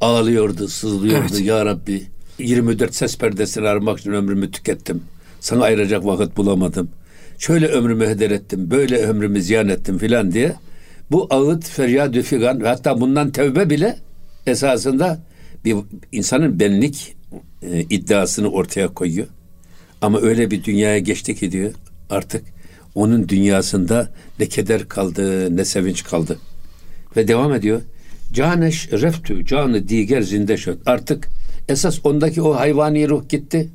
ağlıyordu, 0.00 0.68
sızlıyordu. 0.68 1.32
Evet. 1.32 1.44
Ya 1.44 1.66
Rabbi 1.66 2.02
24 2.38 2.94
ses 2.94 3.18
perdesini 3.18 3.68
aramak 3.68 4.00
için 4.00 4.12
ömrümü 4.12 4.50
tükettim. 4.50 5.02
Sana 5.40 5.64
ayıracak 5.64 6.04
vakit 6.06 6.36
bulamadım. 6.36 6.90
Şöyle 7.38 7.66
ömrümü 7.66 8.06
heder 8.06 8.30
ettim, 8.30 8.70
böyle 8.70 8.96
ömrümü 8.96 9.42
ziyan 9.42 9.68
ettim 9.68 9.98
filan 9.98 10.32
diye. 10.32 10.54
Bu 11.10 11.26
ağıt, 11.30 11.68
feryat, 11.68 12.14
figan 12.14 12.62
ve 12.62 12.68
hatta 12.68 13.00
bundan 13.00 13.30
tevbe 13.30 13.70
bile 13.70 13.98
esasında 14.46 15.20
bir 15.64 15.76
insanın 16.12 16.60
benlik 16.60 17.16
e, 17.62 17.80
iddiasını 17.80 18.50
ortaya 18.50 18.88
koyuyor. 18.88 19.26
Ama 20.02 20.20
öyle 20.20 20.50
bir 20.50 20.64
dünyaya 20.64 20.98
geçti 20.98 21.34
ki 21.34 21.52
diyor 21.52 21.72
artık 22.10 22.44
onun 22.94 23.28
dünyasında 23.28 24.10
ne 24.38 24.46
keder 24.46 24.88
kaldı 24.88 25.56
ne 25.56 25.64
sevinç 25.64 26.04
kaldı. 26.04 26.38
Ve 27.16 27.28
devam 27.28 27.52
ediyor. 27.52 27.80
Caneş 28.32 28.92
reftü 28.92 29.46
canı 29.46 29.88
diğer 29.88 30.22
zinde 30.22 30.56
şöt. 30.56 30.78
Artık 30.86 31.28
esas 31.68 32.00
ondaki 32.04 32.42
o 32.42 32.56
hayvani 32.56 33.08
ruh 33.08 33.28
gitti. 33.28 33.68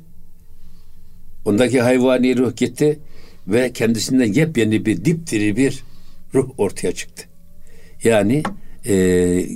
Ondaki 1.44 1.80
hayvani 1.80 2.38
ruh 2.38 2.56
gitti 2.56 2.98
ve 3.48 3.72
kendisinden 3.72 4.32
yepyeni 4.32 4.86
bir 4.86 5.04
dipdiri 5.04 5.56
bir 5.56 5.84
ruh 6.34 6.50
ortaya 6.58 6.92
çıktı. 6.92 7.24
Yani 8.04 8.42
e, 8.86 9.46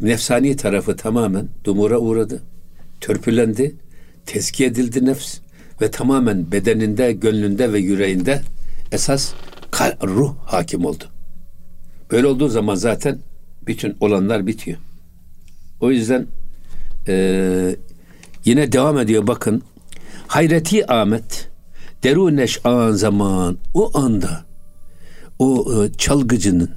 nefsani 0.00 0.56
tarafı 0.56 0.96
tamamen 0.96 1.48
dumura 1.64 1.98
uğradı. 1.98 2.42
Törpülendi. 3.00 3.74
Tezkiye 4.26 4.68
edildi 4.68 5.04
nefs 5.04 5.38
ve 5.80 5.90
tamamen 5.90 6.52
bedeninde, 6.52 7.12
gönlünde 7.12 7.72
ve 7.72 7.78
yüreğinde 7.78 8.40
esas 8.94 9.32
ruh 10.02 10.34
hakim 10.46 10.84
oldu. 10.84 11.04
Böyle 12.10 12.26
olduğu 12.26 12.48
zaman 12.48 12.74
zaten 12.74 13.18
bütün 13.66 13.96
olanlar 14.00 14.46
bitiyor. 14.46 14.78
O 15.80 15.90
yüzden 15.90 16.26
e, 17.08 17.76
yine 18.44 18.72
devam 18.72 18.98
ediyor 18.98 19.26
bakın. 19.26 19.62
Hayreti 20.26 20.92
Ahmet 20.92 21.50
deruneş 22.02 22.66
an 22.66 22.90
zaman 22.90 23.58
o 23.74 23.98
anda 23.98 24.44
o 25.38 25.66
e, 25.72 25.92
çalgıcının 25.92 26.70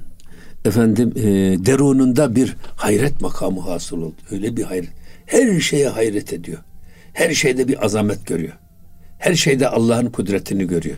efendim 0.64 1.12
e, 1.16 1.22
derununda 1.66 2.34
bir 2.34 2.56
hayret 2.76 3.20
makamı 3.20 3.60
hasıl 3.60 4.02
oldu. 4.02 4.16
Öyle 4.30 4.56
bir 4.56 4.62
hayret. 4.62 4.90
Her 5.26 5.60
şeye 5.60 5.88
hayret 5.88 6.32
ediyor. 6.32 6.58
Her 7.12 7.34
şeyde 7.34 7.68
bir 7.68 7.84
azamet 7.84 8.26
görüyor. 8.26 8.58
Her 9.18 9.34
şeyde 9.34 9.68
Allah'ın 9.68 10.06
kudretini 10.06 10.66
görüyor. 10.66 10.96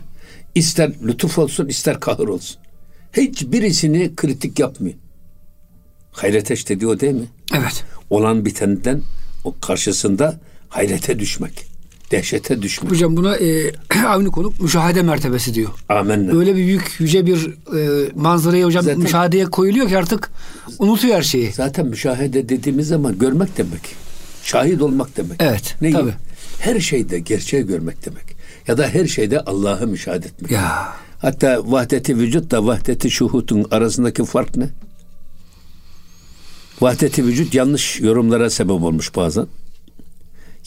İster 0.55 0.91
lütuf 1.07 1.39
olsun 1.39 1.67
ister 1.67 1.99
kahır 1.99 2.27
olsun. 2.27 2.57
Hiçbirisini 3.17 4.15
kritik 4.15 4.59
yapmıyor. 4.59 4.95
Hayret 6.11 6.51
işte 6.51 6.79
diyor 6.79 6.99
değil 6.99 7.13
mi? 7.13 7.27
Evet. 7.53 7.83
Olan 8.09 8.45
bitenden 8.45 9.01
o 9.43 9.55
karşısında 9.61 10.39
hayrete 10.69 11.19
düşmek 11.19 11.71
dehşete 12.11 12.61
düşmüş. 12.61 12.91
Hocam 12.91 13.17
buna 13.17 13.35
e, 13.35 13.71
avni 14.07 14.27
konuk 14.27 14.61
müşahede 14.61 15.01
mertebesi 15.01 15.53
diyor. 15.53 15.69
Amenna. 15.89 16.39
Öyle 16.39 16.51
bir 16.55 16.65
büyük 16.65 16.95
yüce 16.99 17.25
bir 17.25 17.47
e, 17.77 18.09
manzaraya 18.15 18.65
hocam 18.65 18.83
zaten, 18.83 18.99
müşahedeye 18.99 19.45
koyuluyor 19.45 19.89
ki 19.89 19.97
artık 19.97 20.31
unutuyor 20.79 21.15
her 21.15 21.21
şeyi. 21.21 21.51
Zaten 21.51 21.87
müşahede 21.87 22.49
dediğimiz 22.49 22.87
zaman 22.87 23.19
görmek 23.19 23.57
demek. 23.57 23.95
Şahit 24.43 24.81
olmak 24.81 25.17
demek. 25.17 25.35
Evet. 25.39 25.75
Ne 25.81 25.91
tabii. 25.91 26.13
Her 26.59 26.79
şeyde 26.79 27.19
gerçeği 27.19 27.65
görmek 27.65 28.05
demek. 28.05 28.30
Ya 28.71 28.77
da 28.77 28.87
her 28.87 29.05
şeyde 29.05 29.39
Allah'ı 29.39 29.87
müşahede 29.87 30.27
etmek. 30.27 30.51
Ya. 30.51 30.93
Hatta 31.17 31.71
vahdeti 31.71 32.17
vücut 32.17 32.51
da 32.51 32.65
vahdeti 32.65 33.11
şuhutun 33.11 33.65
arasındaki 33.71 34.25
fark 34.25 34.57
ne? 34.57 34.69
Vahdeti 36.81 37.25
vücut 37.25 37.53
yanlış 37.53 37.99
yorumlara 37.99 38.49
sebep 38.49 38.71
olmuş 38.71 39.15
bazen 39.15 39.47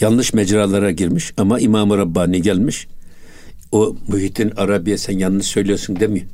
yanlış 0.00 0.34
mecralara 0.34 0.90
girmiş 0.90 1.32
ama 1.36 1.60
İmam-ı 1.60 1.98
Rabbani 1.98 2.42
gelmiş. 2.42 2.86
O 3.72 3.96
Muhittin 4.08 4.52
Arabiye 4.56 4.98
sen 4.98 5.18
yanlış 5.18 5.46
söylüyorsun 5.46 6.00
demiyor. 6.00 6.26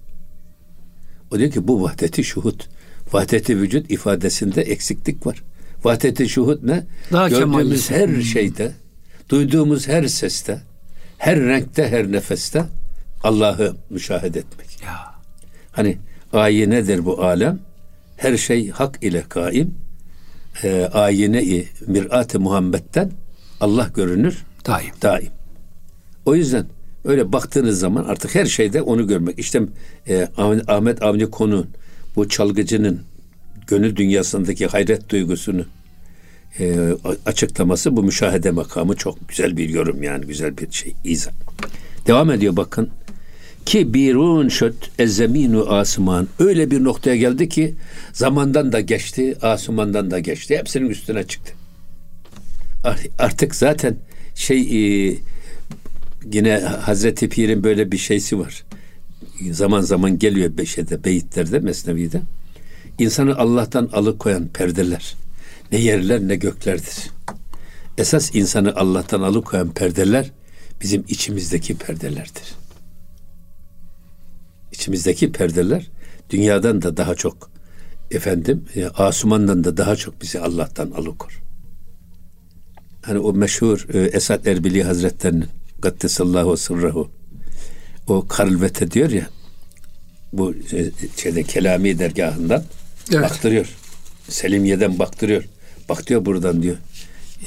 O 1.30 1.38
diyor 1.38 1.50
ki 1.50 1.68
bu 1.68 1.82
vahdeti 1.82 2.24
şuhut. 2.24 2.68
Vahdeti 3.12 3.58
vücut 3.58 3.90
ifadesinde 3.90 4.62
eksiklik 4.62 5.26
var. 5.26 5.42
Vahdeti 5.84 6.28
şuhut 6.28 6.62
ne? 6.62 6.86
Daha 7.12 7.28
Gördüğümüz 7.28 7.52
kemalisi. 7.52 7.94
her 7.94 8.22
şeyde, 8.22 8.72
duyduğumuz 9.28 9.88
her 9.88 10.06
seste, 10.08 10.69
her 11.20 11.40
renkte, 11.40 11.88
her 11.88 12.12
nefeste 12.12 12.64
Allah'ı 13.22 13.76
müşahede 13.90 14.38
etmek. 14.38 14.82
Ya. 14.82 15.14
Hani 15.72 15.98
ayinedir 16.32 17.04
bu 17.04 17.24
alem. 17.24 17.58
Her 18.16 18.36
şey 18.36 18.70
hak 18.70 18.98
ile 19.02 19.24
kaim. 19.28 19.74
E, 20.62 20.84
ayine-i 20.92 21.68
mirat-ı 21.86 22.40
Muhammed'den 22.40 23.10
Allah 23.60 23.90
görünür 23.96 24.44
daim. 24.66 24.94
Daim. 25.02 25.30
O 26.26 26.34
yüzden 26.34 26.66
öyle 27.04 27.32
baktığınız 27.32 27.78
zaman 27.78 28.04
artık 28.04 28.34
her 28.34 28.46
şeyde 28.46 28.82
onu 28.82 29.06
görmek. 29.06 29.38
İşte 29.38 29.62
e, 30.08 30.28
Ahmet 30.68 31.02
Avni 31.02 31.30
Konu 31.30 31.66
bu 32.16 32.28
çalgıcının 32.28 33.00
gönül 33.66 33.96
dünyasındaki 33.96 34.66
hayret 34.66 35.10
duygusunu 35.10 35.64
e, 36.59 36.95
açıklaması 37.26 37.97
bu 37.97 38.02
müşahede 38.02 38.50
makamı 38.50 38.97
çok 38.97 39.28
güzel 39.28 39.57
bir 39.57 39.69
yorum 39.69 40.02
yani 40.02 40.26
güzel 40.26 40.59
bir 40.59 40.73
şey 40.73 40.95
izah. 41.04 41.33
Devam 42.07 42.30
ediyor 42.30 42.57
bakın. 42.57 42.90
Ki 43.66 43.95
birun 43.95 44.49
şöt 44.49 44.90
ezzeminu 44.99 45.66
asman 45.69 46.28
öyle 46.38 46.71
bir 46.71 46.85
noktaya 46.85 47.16
geldi 47.16 47.49
ki 47.49 47.75
zamandan 48.12 48.73
da 48.73 48.80
geçti, 48.80 49.37
asumandan 49.42 50.11
da 50.11 50.19
geçti. 50.19 50.59
Hepsinin 50.59 50.90
üstüne 50.90 51.26
çıktı 51.26 51.52
artık 53.19 53.54
zaten 53.54 53.97
şey 54.35 54.61
e, 54.61 55.16
yine 56.33 56.59
Hazreti 56.59 57.28
Pir'in 57.28 57.64
böyle 57.64 57.92
bir 57.92 57.99
şeysi 57.99 58.38
var. 58.38 58.64
Zaman 59.50 59.80
zaman 59.80 60.19
geliyor 60.19 60.59
beşede, 60.59 61.04
beyitlerde, 61.04 61.59
mesnevide. 61.59 62.21
İnsanı 62.99 63.37
Allah'tan 63.38 63.90
alıkoyan 63.92 64.49
perdeler 64.49 65.16
ne 65.72 65.78
yerler 65.78 66.20
ne 66.20 66.36
göklerdir. 66.36 67.10
Esas 67.98 68.34
insanı 68.34 68.76
Allah'tan 68.76 69.22
alıkoyan 69.22 69.70
perdeler 69.70 70.30
bizim 70.80 71.04
içimizdeki 71.08 71.76
perdelerdir. 71.76 72.54
İçimizdeki 74.72 75.32
perdeler 75.32 75.90
dünyadan 76.30 76.82
da 76.82 76.96
daha 76.96 77.14
çok 77.14 77.50
efendim 78.10 78.64
e, 78.76 78.86
asumandan 78.86 79.64
da 79.64 79.76
daha 79.76 79.96
çok 79.96 80.22
bizi 80.22 80.40
Allah'tan 80.40 80.90
alıkor 80.90 81.40
hani 83.02 83.18
o 83.18 83.32
meşhur 83.32 83.86
e, 83.94 83.98
Esad 83.98 84.46
Erbili 84.46 84.82
Hazretlerinin 84.82 85.48
Gaddesallahu 85.78 86.56
sırrahu 86.56 87.10
o 88.06 88.26
Karlvete 88.28 88.90
diyor 88.90 89.10
ya 89.10 89.26
bu 90.32 90.54
e, 90.72 90.90
şeyde 91.16 91.42
Kelami 91.42 91.98
dergahından 91.98 92.64
evet. 93.12 93.22
baktırıyor. 93.22 93.66
Selimiye'den 94.28 94.98
baktırıyor. 94.98 95.44
Bak 95.90 96.06
diyor 96.06 96.25
buradan 96.25 96.62
diyor. 96.62 96.76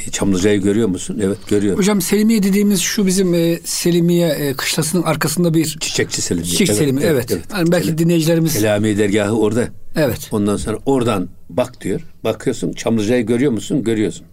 E, 0.08 0.12
Çamlıca'yı 0.12 0.62
görüyor 0.62 0.88
musun? 0.88 1.20
Evet 1.24 1.38
görüyorum. 1.48 1.80
Hocam 1.80 2.02
Selimiye 2.02 2.44
dediğimiz 2.44 2.82
şu 2.82 3.06
bizim 3.06 3.34
e, 3.34 3.60
Selimiye 3.64 4.28
e, 4.30 4.54
kışlasının 4.54 5.04
arkasında 5.04 5.54
bir 5.54 5.66
çiçekçi 5.80 6.22
Selimiye. 6.22 6.52
Çiçekçi 6.52 6.74
evet, 6.74 6.80
Selimiye 6.80 7.08
evet. 7.08 7.32
evet. 7.32 7.44
Yani 7.54 7.72
belki 7.72 7.86
Selim. 7.86 7.98
dinleyicilerimiz 7.98 8.52
Selami 8.52 8.98
dergahı 8.98 9.38
orada. 9.38 9.68
Evet. 9.96 10.30
Ondan 10.32 10.58
sonra 10.58 10.78
oradan 10.86 11.30
bak 11.50 11.82
diyor. 11.82 12.02
Bakıyorsun 12.24 12.74
Çamlıca'yı 12.74 13.26
görüyor 13.26 13.52
musun? 13.52 13.84
Görüyorsun. 13.84 14.26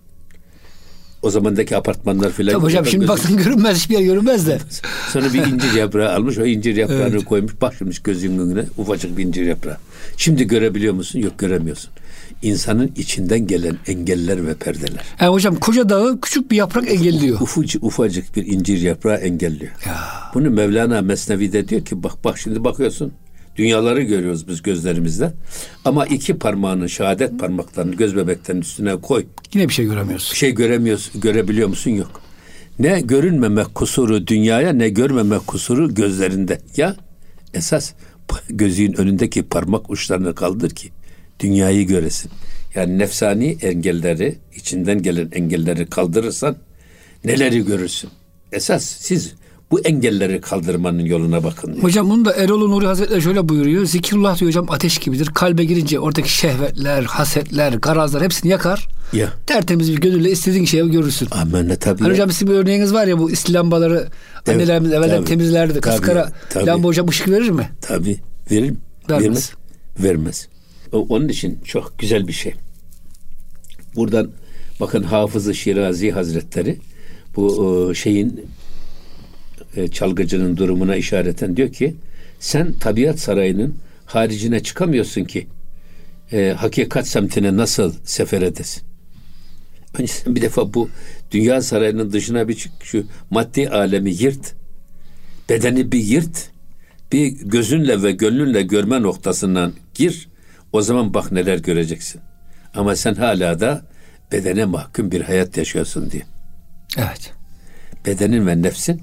O 1.22 1.30
zamandaki 1.30 1.76
apartmanlar 1.76 2.32
filan. 2.32 2.52
Tabii 2.52 2.64
hocam 2.64 2.86
şimdi 2.86 3.08
baktın 3.08 3.36
görünmez 3.36 3.78
hiçbir 3.78 3.94
yer 3.94 4.04
görünmez 4.04 4.46
de. 4.46 4.58
Sonra 5.12 5.32
bir 5.32 5.46
incir 5.46 5.72
yaprağı 5.72 6.14
almış 6.14 6.38
o 6.38 6.46
incir 6.46 6.76
yaprağını 6.76 7.08
evet. 7.08 7.24
koymuş 7.24 7.60
başlamış 7.60 7.98
gözünün 7.98 8.38
önüne 8.38 8.64
ufacık 8.78 9.18
bir 9.18 9.24
incir 9.24 9.46
yaprağı. 9.46 9.76
Şimdi 10.16 10.46
görebiliyor 10.46 10.94
musun? 10.94 11.18
Yok 11.18 11.38
göremiyorsun. 11.38 11.90
İnsanın 12.42 12.92
içinden 12.96 13.46
gelen 13.46 13.76
engeller 13.86 14.46
ve 14.46 14.54
perdeler. 14.54 15.04
Yani 15.20 15.32
hocam 15.32 15.56
koca 15.56 15.88
dağı 15.88 16.20
küçük 16.20 16.50
bir 16.50 16.56
yaprak 16.56 16.90
engelliyor. 16.90 17.40
Ufacık, 17.40 17.84
ufacık 17.84 18.36
bir 18.36 18.46
incir 18.46 18.78
yaprağı 18.80 19.16
engelliyor. 19.16 19.72
Ya. 19.86 19.96
Bunu 20.34 20.50
Mevlana 20.50 21.02
Mesnevi'de 21.02 21.68
diyor 21.68 21.84
ki 21.84 22.02
bak 22.02 22.24
bak 22.24 22.38
şimdi 22.38 22.64
bakıyorsun 22.64 23.12
Dünyaları 23.56 24.02
görüyoruz 24.02 24.48
biz 24.48 24.62
gözlerimizle. 24.62 25.32
Ama 25.84 26.06
iki 26.06 26.38
parmağını, 26.38 26.88
şehadet 26.88 27.38
parmaklarını 27.38 27.94
göz 27.94 28.16
bebeklerin 28.16 28.60
üstüne 28.60 28.96
koy. 28.96 29.26
Yine 29.54 29.68
bir 29.68 29.72
şey 29.72 29.86
göremiyorsun. 29.86 30.32
Bir 30.32 30.36
şey 30.36 30.54
göremiyorsun, 30.54 31.20
görebiliyor 31.20 31.68
musun? 31.68 31.90
Yok. 31.90 32.20
Ne 32.78 33.00
görünmemek 33.00 33.74
kusuru 33.74 34.26
dünyaya 34.26 34.72
ne 34.72 34.88
görmemek 34.88 35.46
kusuru 35.46 35.94
gözlerinde. 35.94 36.60
Ya 36.76 36.96
esas 37.54 37.92
gözün 38.50 38.92
önündeki 38.92 39.42
parmak 39.42 39.90
uçlarını 39.90 40.34
kaldır 40.34 40.70
ki 40.70 40.90
dünyayı 41.40 41.86
göresin. 41.86 42.30
Yani 42.74 42.98
nefsani 42.98 43.58
engelleri, 43.62 44.38
içinden 44.56 45.02
gelen 45.02 45.28
engelleri 45.32 45.86
kaldırırsan 45.86 46.56
neleri 47.24 47.64
görürsün? 47.64 48.10
Esas 48.52 48.84
siz 48.84 49.34
bu 49.70 49.80
engelleri 49.80 50.40
kaldırmanın 50.40 51.04
yoluna 51.04 51.44
bakın 51.44 51.72
diyor. 51.72 51.82
Hocam 51.82 52.10
bunu 52.10 52.24
da 52.24 52.34
Erol 52.34 52.68
Nuri 52.68 52.86
Hazretleri 52.86 53.22
şöyle 53.22 53.48
buyuruyor. 53.48 53.84
Zikrullah 53.84 54.38
diyor 54.38 54.48
hocam 54.48 54.66
ateş 54.70 54.98
gibidir. 54.98 55.26
Kalbe 55.26 55.64
girince 55.64 55.98
oradaki 55.98 56.32
şehvetler, 56.32 57.02
hasetler, 57.02 57.72
garazlar 57.72 58.22
hepsini 58.22 58.50
yakar. 58.50 58.88
Ya. 59.12 59.32
Tertemiz 59.46 59.92
bir 59.92 60.00
gönülle 60.00 60.30
istediğin 60.30 60.64
şeyi 60.64 60.90
görürsün. 60.90 61.28
Amen 61.30 61.76
tabii. 61.76 62.02
Hani 62.02 62.12
hocam 62.12 62.30
sizin 62.30 62.48
bir 62.48 62.54
örneğiniz 62.54 62.94
var 62.94 63.06
ya 63.06 63.18
bu 63.18 63.30
isli 63.30 63.54
lambaları 63.54 64.08
evet, 64.36 64.48
annelerimiz 64.48 64.92
evvelden 64.92 65.16
tabii, 65.16 65.28
temizlerdi. 65.28 65.80
Kaskara 65.80 66.32
tabii, 66.50 66.66
lamba 66.66 66.88
hocam 66.88 67.08
ışık 67.08 67.28
verir 67.28 67.50
mi? 67.50 67.70
Tabii. 67.80 68.16
Verir 68.50 68.74
Vermez. 69.10 69.20
Vermez. 69.20 69.52
Vermez. 69.98 70.48
Onun 70.92 71.28
için 71.28 71.58
çok 71.64 71.98
güzel 71.98 72.28
bir 72.28 72.32
şey. 72.32 72.54
Buradan 73.96 74.30
bakın 74.80 75.02
Hafız-ı 75.02 75.54
Şirazi 75.54 76.10
Hazretleri 76.10 76.78
bu 77.36 77.92
şeyin 77.94 78.46
e, 79.76 79.88
çalgıcının 79.88 80.56
durumuna 80.56 80.96
işareten 80.96 81.56
diyor 81.56 81.72
ki 81.72 81.94
sen 82.40 82.72
tabiat 82.72 83.18
sarayının 83.18 83.74
haricine 84.06 84.62
çıkamıyorsun 84.62 85.24
ki 85.24 85.46
e, 86.32 86.54
hakikat 86.58 87.08
semtine 87.08 87.56
nasıl 87.56 87.94
sefer 88.04 88.42
edesin? 88.42 88.82
Önce 89.98 90.12
sen 90.12 90.36
bir 90.36 90.42
defa 90.42 90.74
bu 90.74 90.88
dünya 91.30 91.62
sarayının 91.62 92.12
dışına 92.12 92.48
bir 92.48 92.54
çık 92.54 92.72
şu 92.82 93.04
maddi 93.30 93.68
alemi 93.68 94.10
yırt 94.10 94.54
bedeni 95.48 95.92
bir 95.92 96.04
yırt 96.04 96.50
bir 97.12 97.26
gözünle 97.26 98.02
ve 98.02 98.12
gönlünle 98.12 98.62
görme 98.62 99.02
noktasından 99.02 99.72
gir 99.94 100.28
o 100.72 100.82
zaman 100.82 101.14
bak 101.14 101.32
neler 101.32 101.58
göreceksin. 101.58 102.20
Ama 102.74 102.96
sen 102.96 103.14
hala 103.14 103.60
da 103.60 103.82
bedene 104.32 104.64
mahkum 104.64 105.10
bir 105.10 105.20
hayat 105.20 105.56
yaşıyorsun 105.56 106.10
diye. 106.10 106.22
Evet. 106.96 107.32
Bedenin 108.06 108.46
ve 108.46 108.62
nefsin 108.62 109.02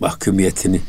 mahkumiyetini 0.00 0.80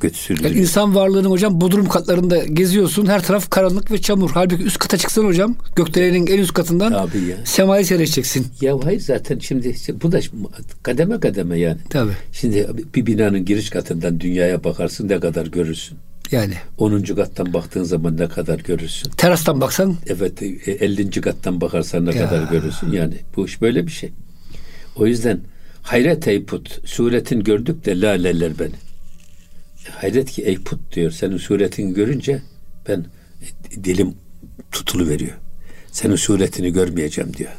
götürüyor. 0.00 0.50
Yani 0.50 0.60
insan 0.60 0.94
varlığının 0.94 1.30
hocam 1.30 1.60
bodrum 1.60 1.88
katlarında 1.88 2.44
geziyorsun. 2.44 3.06
Her 3.06 3.22
taraf 3.22 3.50
karanlık 3.50 3.90
ve 3.90 4.00
çamur. 4.00 4.30
Halbuki 4.34 4.62
üst 4.62 4.78
kata 4.78 4.98
çıksan 4.98 5.24
hocam 5.24 5.56
gökdelenin 5.76 6.26
en 6.26 6.38
üst 6.38 6.54
katından 6.54 6.92
Tabii 6.92 7.24
ya. 7.24 7.36
semayı 7.44 7.86
seyredeceksin. 7.86 8.46
Ya 8.60 8.76
hayır 8.84 9.00
zaten 9.00 9.38
şimdi 9.38 9.74
bu 10.02 10.12
da 10.12 10.20
kademe 10.82 11.20
kademe 11.20 11.58
yani. 11.58 11.78
Tabii. 11.90 12.12
Şimdi 12.32 12.68
bir 12.94 13.06
binanın 13.06 13.44
giriş 13.44 13.70
katından 13.70 14.20
dünyaya 14.20 14.64
bakarsın 14.64 15.08
ne 15.08 15.20
kadar 15.20 15.46
görürsün. 15.46 15.98
Yani. 16.30 16.54
10. 16.78 17.02
kattan 17.02 17.52
baktığın 17.52 17.82
zaman 17.82 18.16
ne 18.16 18.28
kadar 18.28 18.58
görürsün. 18.58 19.10
Terastan 19.10 19.60
baksan? 19.60 19.96
Evet 20.06 20.42
50. 20.42 21.02
E, 21.02 21.20
kattan 21.20 21.60
bakarsan 21.60 22.06
ne 22.06 22.16
ya. 22.16 22.28
kadar 22.28 22.50
görürsün. 22.50 22.92
Yani 22.92 23.14
bu 23.36 23.46
iş 23.46 23.62
böyle 23.62 23.86
bir 23.86 23.92
şey. 23.92 24.12
O 24.96 25.06
yüzden 25.06 25.40
Hayret 25.86 26.28
ey 26.28 26.44
put, 26.44 26.80
suretin 26.88 27.40
gördük 27.40 27.84
de 27.84 28.00
laleler 28.00 28.58
beni. 28.58 28.74
Hayret 29.90 30.30
ki 30.30 30.42
ey 30.42 30.58
put 30.58 30.94
diyor, 30.94 31.10
senin 31.10 31.36
suretini 31.36 31.94
görünce 31.94 32.42
ben 32.88 33.06
dilim 33.84 34.14
tutulu 34.72 35.08
veriyor. 35.08 35.34
Senin 35.92 36.16
suretini 36.16 36.72
görmeyeceğim 36.72 37.34
diyor. 37.34 37.52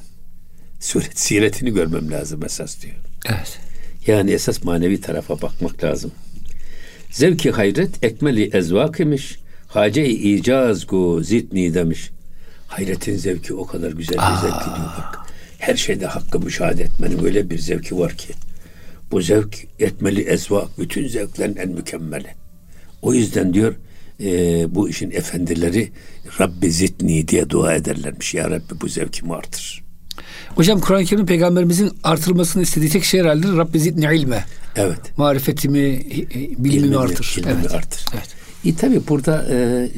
Suret, 0.79 1.19
siretini 1.19 1.73
görmem 1.73 2.11
lazım 2.11 2.45
esas 2.45 2.81
diyor. 2.81 2.95
Evet. 3.25 3.59
Yani 4.07 4.31
esas 4.31 4.63
manevi 4.63 5.01
tarafa 5.01 5.41
bakmak 5.41 5.83
lazım. 5.83 6.11
Zevki 7.11 7.51
hayret 7.51 8.03
ekmeli 8.03 8.49
ezvak 8.53 8.99
imiş. 8.99 9.39
Hace-i 9.67 10.33
icaz 10.35 10.87
gu 10.87 11.23
zitni 11.23 11.73
demiş. 11.73 12.11
Hayretin 12.67 13.17
zevki 13.17 13.53
o 13.53 13.65
kadar 13.65 13.91
güzel 13.91 14.17
bir 14.17 14.41
zevki 14.41 14.65
diyor 14.65 14.87
bak 14.97 15.27
her 15.59 15.75
şeyde 15.75 16.05
hakkı 16.05 16.39
müşahede 16.39 16.83
etmenin 16.83 17.25
öyle 17.25 17.49
bir 17.49 17.59
zevki 17.59 17.97
var 17.97 18.13
ki. 18.13 18.33
Bu 19.11 19.21
zevk 19.21 19.67
etmeli 19.79 20.21
ezvak, 20.21 20.79
bütün 20.79 21.07
zevklerin 21.07 21.55
en 21.55 21.69
mükemmeli. 21.69 22.27
O 23.01 23.13
yüzden 23.13 23.53
diyor 23.53 23.75
e, 24.23 24.29
bu 24.75 24.89
işin 24.89 25.11
efendileri 25.11 25.91
Rabbi 26.39 26.71
zitni 26.71 27.27
diye 27.27 27.49
dua 27.49 27.75
ederlermiş. 27.75 28.33
Ya 28.33 28.49
Rabbi 28.49 28.81
bu 28.81 28.87
zevkimi 28.87 29.35
artır. 29.35 29.86
Hocam 30.55 30.79
Kur'an-ı 30.79 31.05
Kerim 31.05 31.25
peygamberimizin 31.25 31.91
artırmasını 32.03 32.63
istediği 32.63 32.89
tek 32.89 33.03
şey 33.03 33.19
herhalde 33.21 33.47
Rabbi 33.47 33.79
zidni 33.79 34.15
ilme. 34.15 34.45
Evet. 34.75 35.17
Marifetimi, 35.17 35.99
bilimimi 36.57 36.85
ilmimi, 36.85 36.97
artır. 36.97 37.35
İlmimi 37.37 37.57
evet. 37.61 37.73
artır. 37.73 38.05
Evet. 38.13 38.35
E 38.65 38.75
tabi 38.75 39.07
burada 39.07 39.45
e, 39.51 39.89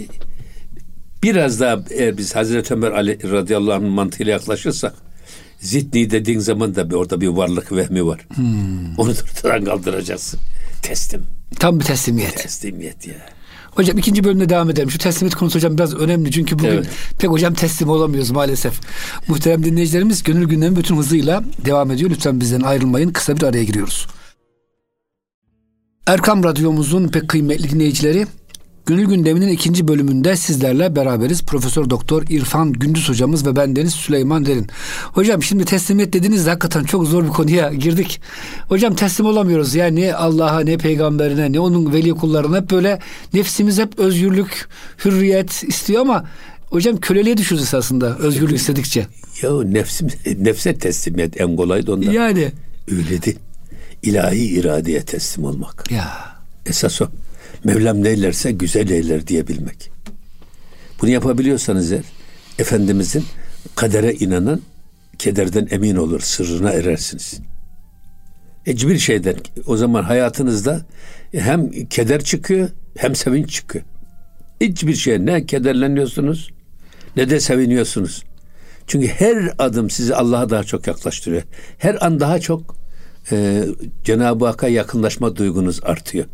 biraz 1.23 1.59
daha 1.59 1.79
eğer 1.89 2.17
biz 2.17 2.35
Hazreti 2.35 2.73
Ömer 2.73 2.91
Ali 2.91 3.31
radıyallahu 3.31 3.73
anh'ın 3.73 3.89
mantığıyla 3.89 4.31
yaklaşırsak 4.31 4.93
Zidni 5.59 6.11
dediğin 6.11 6.39
zaman 6.39 6.75
da 6.75 6.89
bir, 6.89 6.95
orada 6.95 7.21
bir 7.21 7.27
varlık 7.27 7.71
vehmi 7.71 8.05
var. 8.05 8.19
Hmm. 8.35 8.99
Onu 8.99 9.09
ortadan 9.09 9.63
kaldıracaksın. 9.63 10.39
Teslim. 10.81 11.23
Tam 11.59 11.79
bir 11.79 11.85
teslimiyet. 11.85 12.37
Teslimiyet 12.37 13.07
ya. 13.07 13.15
Hocam 13.75 13.97
ikinci 13.97 14.23
bölümde 14.23 14.49
devam 14.49 14.69
edelim. 14.69 14.91
Şu 14.91 14.97
teslimiyet 14.97 15.35
konusu 15.35 15.55
hocam 15.55 15.77
biraz 15.77 15.95
önemli. 15.95 16.31
Çünkü 16.31 16.59
bugün 16.59 16.69
evet. 16.69 16.87
pek 17.19 17.29
hocam 17.29 17.53
teslim 17.53 17.89
olamıyoruz 17.89 18.31
maalesef. 18.31 18.79
Muhterem 19.27 19.63
dinleyicilerimiz 19.63 20.23
gönül 20.23 20.47
gündemi 20.47 20.75
bütün 20.75 20.97
hızıyla 20.97 21.43
devam 21.65 21.91
ediyor. 21.91 22.09
Lütfen 22.09 22.39
bizden 22.39 22.61
ayrılmayın. 22.61 23.09
Kısa 23.09 23.37
bir 23.37 23.43
araya 23.43 23.63
giriyoruz. 23.63 24.07
Erkam 26.07 26.43
Radyomuzun 26.43 27.07
pek 27.07 27.29
kıymetli 27.29 27.69
dinleyicileri 27.69 28.27
Gönül 28.85 29.05
gündeminin 29.05 29.47
ikinci 29.47 29.87
bölümünde 29.87 30.35
sizlerle 30.35 30.95
beraberiz. 30.95 31.43
Profesör 31.43 31.89
Doktor 31.89 32.23
İrfan 32.29 32.73
Gündüz 32.73 33.09
hocamız 33.09 33.45
ve 33.45 33.55
ben 33.55 33.75
Deniz 33.75 33.93
Süleyman 33.93 34.45
Derin. 34.45 34.67
Hocam 35.03 35.43
şimdi 35.43 35.65
teslimiyet 35.65 36.13
dediniz 36.13 36.47
hakikaten 36.47 36.83
çok 36.83 37.07
zor 37.07 37.23
bir 37.23 37.29
konuya 37.29 37.73
girdik. 37.73 38.21
Hocam 38.67 38.95
teslim 38.95 39.25
olamıyoruz. 39.25 39.75
Yani 39.75 40.01
ne 40.01 40.13
Allah'a 40.13 40.59
ne 40.59 40.77
peygamberine 40.77 41.51
ne 41.51 41.59
onun 41.59 41.93
veli 41.93 42.11
kullarına 42.11 42.57
hep 42.57 42.71
böyle 42.71 42.99
nefsimiz 43.33 43.79
hep 43.79 43.99
özgürlük, 43.99 44.67
hürriyet 45.05 45.63
istiyor 45.63 46.01
ama 46.01 46.25
hocam 46.69 46.97
köleliğe 46.97 47.37
düşüyoruz 47.37 47.67
esasında 47.67 48.17
özgürlük 48.17 48.57
istedikçe. 48.57 49.07
Ya 49.41 49.63
nefsim, 49.63 50.07
nefse 50.39 50.77
teslimiyet 50.77 51.41
en 51.41 51.55
kolay 51.55 51.87
da 51.87 51.93
ondan. 51.93 52.11
Yani. 52.11 52.51
Öyle 52.91 53.23
değil. 53.23 53.39
İlahi 54.03 54.45
iradeye 54.45 55.01
teslim 55.01 55.45
olmak. 55.45 55.91
Ya. 55.91 56.35
Esas 56.65 57.01
o. 57.01 57.07
Mevlam 57.63 58.03
neylerse 58.03 58.51
güzel 58.51 58.89
eyler 58.89 59.27
diyebilmek. 59.27 59.91
Bunu 61.01 61.09
yapabiliyorsanız 61.09 61.91
eğer 61.91 62.03
Efendimizin 62.59 63.25
kadere 63.75 64.13
inanan 64.13 64.61
kederden 65.17 65.67
emin 65.71 65.95
olur, 65.95 66.19
sırrına 66.19 66.71
erersiniz. 66.71 67.39
Hiçbir 68.67 68.97
şeyden 68.97 69.35
o 69.65 69.77
zaman 69.77 70.03
hayatınızda 70.03 70.81
hem 71.31 71.71
keder 71.85 72.23
çıkıyor 72.23 72.69
hem 72.97 73.15
sevinç 73.15 73.51
çıkıyor. 73.51 73.85
Hiçbir 74.61 74.95
şey 74.95 75.25
ne 75.25 75.45
kederleniyorsunuz 75.45 76.49
ne 77.15 77.29
de 77.29 77.39
seviniyorsunuz. 77.39 78.23
Çünkü 78.87 79.07
her 79.07 79.53
adım 79.57 79.89
sizi 79.89 80.15
Allah'a 80.15 80.49
daha 80.49 80.63
çok 80.63 80.87
yaklaştırıyor. 80.87 81.43
Her 81.77 82.05
an 82.05 82.19
daha 82.19 82.39
çok 82.39 82.75
e, 83.31 83.63
Cenab-ı 84.03 84.45
Hakk'a 84.45 84.67
yakınlaşma 84.67 85.35
duygunuz 85.35 85.79
artıyor. 85.83 86.25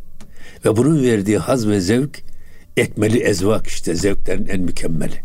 Ve 0.66 0.78
bunun 0.78 1.04
verdiği 1.04 1.38
haz 1.38 1.68
ve 1.68 1.82
zevk 1.82 2.22
ekmeli 2.78 3.18
ezvak 3.18 3.68
işte 3.68 3.96
zevklerin 3.96 4.48
en 4.48 4.62
mükemmeli. 4.62 5.22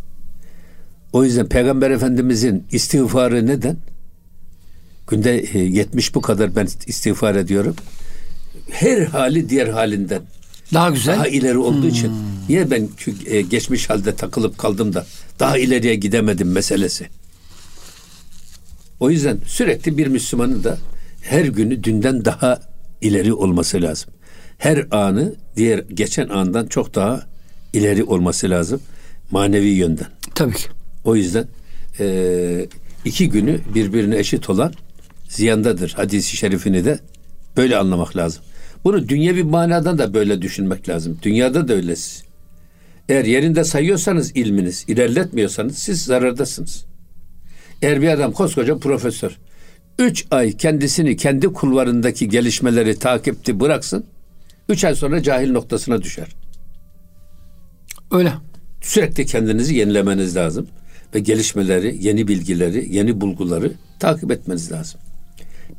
O 1.12 1.24
yüzden 1.24 1.48
Peygamber 1.48 1.90
Efendimizin 1.90 2.64
istiğfarı 2.72 3.46
neden? 3.46 3.76
Günde 5.06 5.30
70 5.54 6.10
e, 6.10 6.14
bu 6.14 6.20
kadar 6.20 6.56
ben 6.56 6.68
istiğfar 6.86 7.34
ediyorum. 7.34 7.76
Her 8.70 9.02
hali 9.02 9.48
diğer 9.48 9.66
halinden 9.66 10.22
daha 10.74 10.90
güzel. 10.90 11.16
Daha 11.16 11.28
ileri 11.28 11.58
olduğu 11.58 11.82
hmm. 11.82 11.88
için 11.88 12.12
niye 12.48 12.70
ben 12.70 12.88
e, 13.26 13.40
geçmiş 13.40 13.90
halde 13.90 14.14
takılıp 14.14 14.58
kaldım 14.58 14.94
da 14.94 15.06
daha 15.38 15.58
ileriye 15.58 15.94
gidemedim 15.94 16.52
meselesi. 16.52 17.06
O 19.00 19.10
yüzden 19.10 19.38
sürekli 19.46 19.98
bir 19.98 20.06
Müslümanın 20.06 20.64
da 20.64 20.78
her 21.22 21.44
günü 21.44 21.84
dünden 21.84 22.24
daha 22.24 22.60
ileri 23.00 23.34
olması 23.34 23.82
lazım. 23.82 24.10
Her 24.60 24.86
anı 24.90 25.34
diğer 25.56 25.78
geçen 25.78 26.28
andan 26.28 26.66
çok 26.66 26.94
daha 26.94 27.26
ileri 27.72 28.04
olması 28.04 28.50
lazım 28.50 28.80
manevi 29.30 29.68
yönden. 29.68 30.06
Tabii 30.34 30.54
ki. 30.54 30.68
O 31.04 31.16
yüzden 31.16 31.46
e, 32.00 32.66
iki 33.04 33.28
günü 33.28 33.60
birbirine 33.74 34.18
eşit 34.18 34.50
olan 34.50 34.72
ziyandadır 35.28 35.92
hadisi 35.96 36.36
şerifini 36.36 36.84
de 36.84 36.98
böyle 37.56 37.76
anlamak 37.76 38.16
lazım. 38.16 38.42
Bunu 38.84 39.08
dünya 39.08 39.36
bir 39.36 39.42
manadan 39.42 39.98
da 39.98 40.14
böyle 40.14 40.42
düşünmek 40.42 40.88
lazım. 40.88 41.18
Dünyada 41.22 41.68
da 41.68 41.72
öylesi. 41.74 42.24
Eğer 43.08 43.24
yerinde 43.24 43.64
sayıyorsanız 43.64 44.36
ilminiz, 44.36 44.84
ilerletmiyorsanız 44.88 45.78
siz 45.78 46.04
zarardasınız. 46.04 46.84
Eğer 47.82 48.02
bir 48.02 48.08
adam 48.08 48.32
koskoca 48.32 48.78
profesör, 48.78 49.38
üç 49.98 50.26
ay 50.30 50.56
kendisini 50.56 51.16
kendi 51.16 51.46
kulvarındaki 51.46 52.28
gelişmeleri 52.28 52.98
takipti 52.98 53.60
bıraksın, 53.60 54.04
üç 54.70 54.84
ay 54.84 54.94
sonra 54.94 55.22
cahil 55.22 55.50
noktasına 55.50 56.02
düşer. 56.02 56.28
Öyle. 58.10 58.32
Sürekli 58.80 59.26
kendinizi 59.26 59.74
yenilemeniz 59.74 60.36
lazım 60.36 60.68
ve 61.14 61.18
gelişmeleri, 61.18 61.96
yeni 62.00 62.28
bilgileri, 62.28 62.96
yeni 62.96 63.20
bulguları 63.20 63.72
takip 63.98 64.30
etmeniz 64.30 64.72
lazım. 64.72 65.00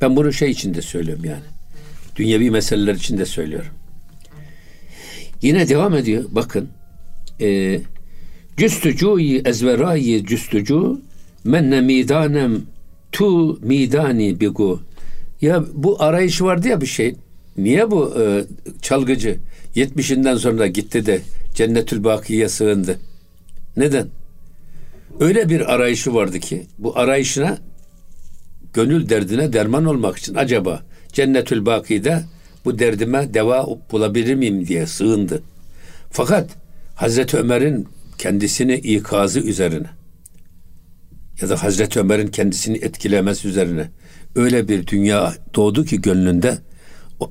Ben 0.00 0.16
bunu 0.16 0.32
şey 0.32 0.50
için 0.50 0.74
de 0.74 0.82
söylüyorum 0.82 1.24
yani. 1.24 1.44
Dünyevi 2.16 2.50
meseleler 2.50 2.94
için 2.94 3.18
de 3.18 3.26
söylüyorum. 3.26 3.72
Yine 5.42 5.68
devam 5.68 5.94
ediyor. 5.94 6.24
Bakın. 6.30 6.68
E, 7.40 7.80
cüstücûyi 8.56 9.42
ezverâyi 9.44 10.24
cüstücû 10.24 11.00
menne 11.44 11.80
midanem 11.80 12.62
tu 13.12 13.58
midani 13.62 14.40
bigu. 14.40 14.80
Ya 15.40 15.64
bu 15.74 16.02
arayış 16.02 16.42
vardı 16.42 16.68
ya 16.68 16.80
bir 16.80 16.86
şey. 16.86 17.14
Niye 17.56 17.90
bu 17.90 18.14
e, 18.20 18.44
çalgıcı 18.82 19.38
70'inden 19.76 20.36
sonra 20.36 20.66
gitti 20.66 21.06
de 21.06 21.20
Cennetül 21.54 22.04
Baki'ye 22.04 22.48
sığındı? 22.48 22.98
Neden? 23.76 24.08
Öyle 25.20 25.48
bir 25.48 25.74
arayışı 25.74 26.14
vardı 26.14 26.40
ki 26.40 26.66
bu 26.78 26.98
arayışına 26.98 27.58
gönül 28.72 29.08
derdine 29.08 29.52
derman 29.52 29.84
olmak 29.84 30.18
için 30.18 30.34
acaba 30.34 30.82
Cennetül 31.12 31.66
Baki'de 31.66 32.22
bu 32.64 32.78
derdime 32.78 33.34
deva 33.34 33.66
bulabilir 33.92 34.34
miyim 34.34 34.66
diye 34.66 34.86
sığındı. 34.86 35.42
Fakat 36.10 36.50
Hazreti 36.94 37.36
Ömer'in 37.36 37.88
kendisini 38.18 38.74
ikazı 38.74 39.40
üzerine 39.40 39.86
ya 41.40 41.48
da 41.48 41.62
Hazreti 41.62 42.00
Ömer'in 42.00 42.28
kendisini 42.28 42.76
etkilemesi 42.76 43.48
üzerine 43.48 43.90
öyle 44.36 44.68
bir 44.68 44.86
dünya 44.86 45.34
doğdu 45.54 45.84
ki 45.84 46.00
gönlünde 46.00 46.58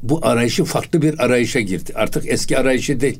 bu 0.04 0.26
arayışı 0.26 0.64
farklı 0.64 1.02
bir 1.02 1.20
arayışa 1.26 1.60
girdi. 1.60 1.92
Artık 1.96 2.24
eski 2.28 2.58
arayışı 2.58 3.00
değil. 3.00 3.20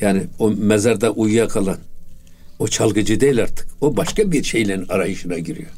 Yani 0.00 0.22
o 0.38 0.50
mezarda 0.50 1.10
uyuyakalan 1.10 1.78
o 2.58 2.68
çalgıcı 2.68 3.20
değil 3.20 3.42
artık. 3.42 3.68
O 3.80 3.96
başka 3.96 4.32
bir 4.32 4.42
şeylerin 4.42 4.88
arayışına 4.88 5.38
giriyor. 5.38 5.70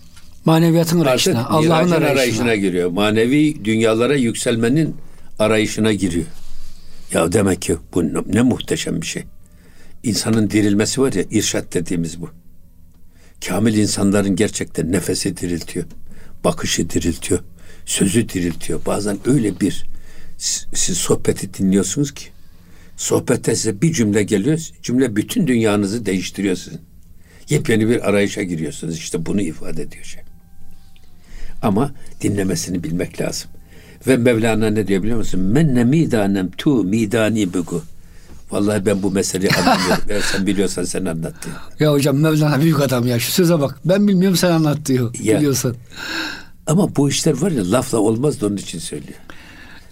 Maneviyatın 0.45 1.01
arayışına, 1.01 1.47
Allah'ın 1.49 1.91
arayışına. 1.91 2.07
arayışına 2.07 2.55
giriyor. 2.55 2.91
Manevi 2.91 3.65
dünyalara 3.65 4.15
yükselmenin 4.15 4.97
arayışına 5.39 5.93
giriyor. 5.93 6.27
Ya 7.13 7.33
demek 7.33 7.63
ki 7.63 7.77
bu 7.95 8.05
ne 8.35 8.43
muhteşem 8.43 9.01
bir 9.01 9.07
şey. 9.07 9.25
İnsanın 10.03 10.51
dirilmesi 10.51 11.01
var 11.01 11.13
ya 11.13 11.25
irşat 11.31 11.75
dediğimiz 11.75 12.21
bu. 12.21 12.31
Kamil 13.49 13.75
insanların 13.75 14.37
gerçekten 14.37 14.93
nefesi 14.93 15.37
diriltiyor. 15.37 15.87
Bakışı 16.45 16.91
diriltiyor. 16.91 17.41
Sözü 17.89 18.29
diriltiyor. 18.29 18.81
Bazen 18.87 19.19
öyle 19.27 19.61
bir 19.61 19.87
siz 20.75 20.97
sohbeti 20.97 21.55
dinliyorsunuz 21.55 22.15
ki 22.15 22.25
sohbette 22.97 23.57
size 23.57 23.83
bir 23.83 23.93
cümle 23.93 24.23
geliyor. 24.23 24.61
Cümle 24.83 25.17
bütün 25.17 25.47
dünyanızı 25.47 26.07
değiştiriyor 26.07 26.57
sizin. 26.57 26.81
Yepyeni 27.49 27.89
bir 27.89 28.09
arayışa 28.09 28.43
giriyorsunuz. 28.43 28.97
İşte 28.97 29.27
bunu 29.27 29.41
ifade 29.41 29.83
ediyor 29.83 30.05
şey. 30.05 30.23
Ama 31.63 31.93
dinlemesini 32.21 32.85
bilmek 32.85 33.21
lazım. 33.21 33.51
Ve 34.07 34.17
Mevlana 34.17 34.71
ne 34.71 34.87
diyor 34.89 35.03
biliyor 35.03 35.19
musun? 35.19 35.41
Menne 35.41 35.85
midanem 35.85 36.51
tu 36.51 36.85
midani 36.85 37.55
bugu. 37.55 37.83
Vallahi 38.51 38.87
ben 38.87 39.03
bu 39.03 39.11
meseleyi 39.11 39.53
anlamıyorum. 39.53 40.05
Eğer 40.09 40.21
sen 40.21 40.47
biliyorsan 40.47 40.85
sen 40.85 41.05
anlat 41.05 41.35
diyor. 41.45 41.57
Ya 41.81 41.93
hocam 41.93 42.19
Mevlana 42.19 42.61
büyük 42.61 42.81
adam 42.81 43.07
ya. 43.07 43.19
Şu 43.19 43.33
söze 43.33 43.61
bak. 43.61 43.81
Ben 43.85 44.09
bilmiyorum 44.09 44.37
sen 44.37 44.51
anlat 44.51 44.87
diyor. 44.87 45.15
Ya, 45.23 45.39
biliyorsan. 45.39 45.75
Ama 46.69 46.97
bu 46.97 47.09
işler 47.09 47.41
var 47.41 47.51
ya 47.51 47.73
lafla 47.73 47.99
olmaz 47.99 48.41
da 48.41 48.47
onun 48.47 48.57
için 48.57 48.79
söylüyor. 48.79 49.19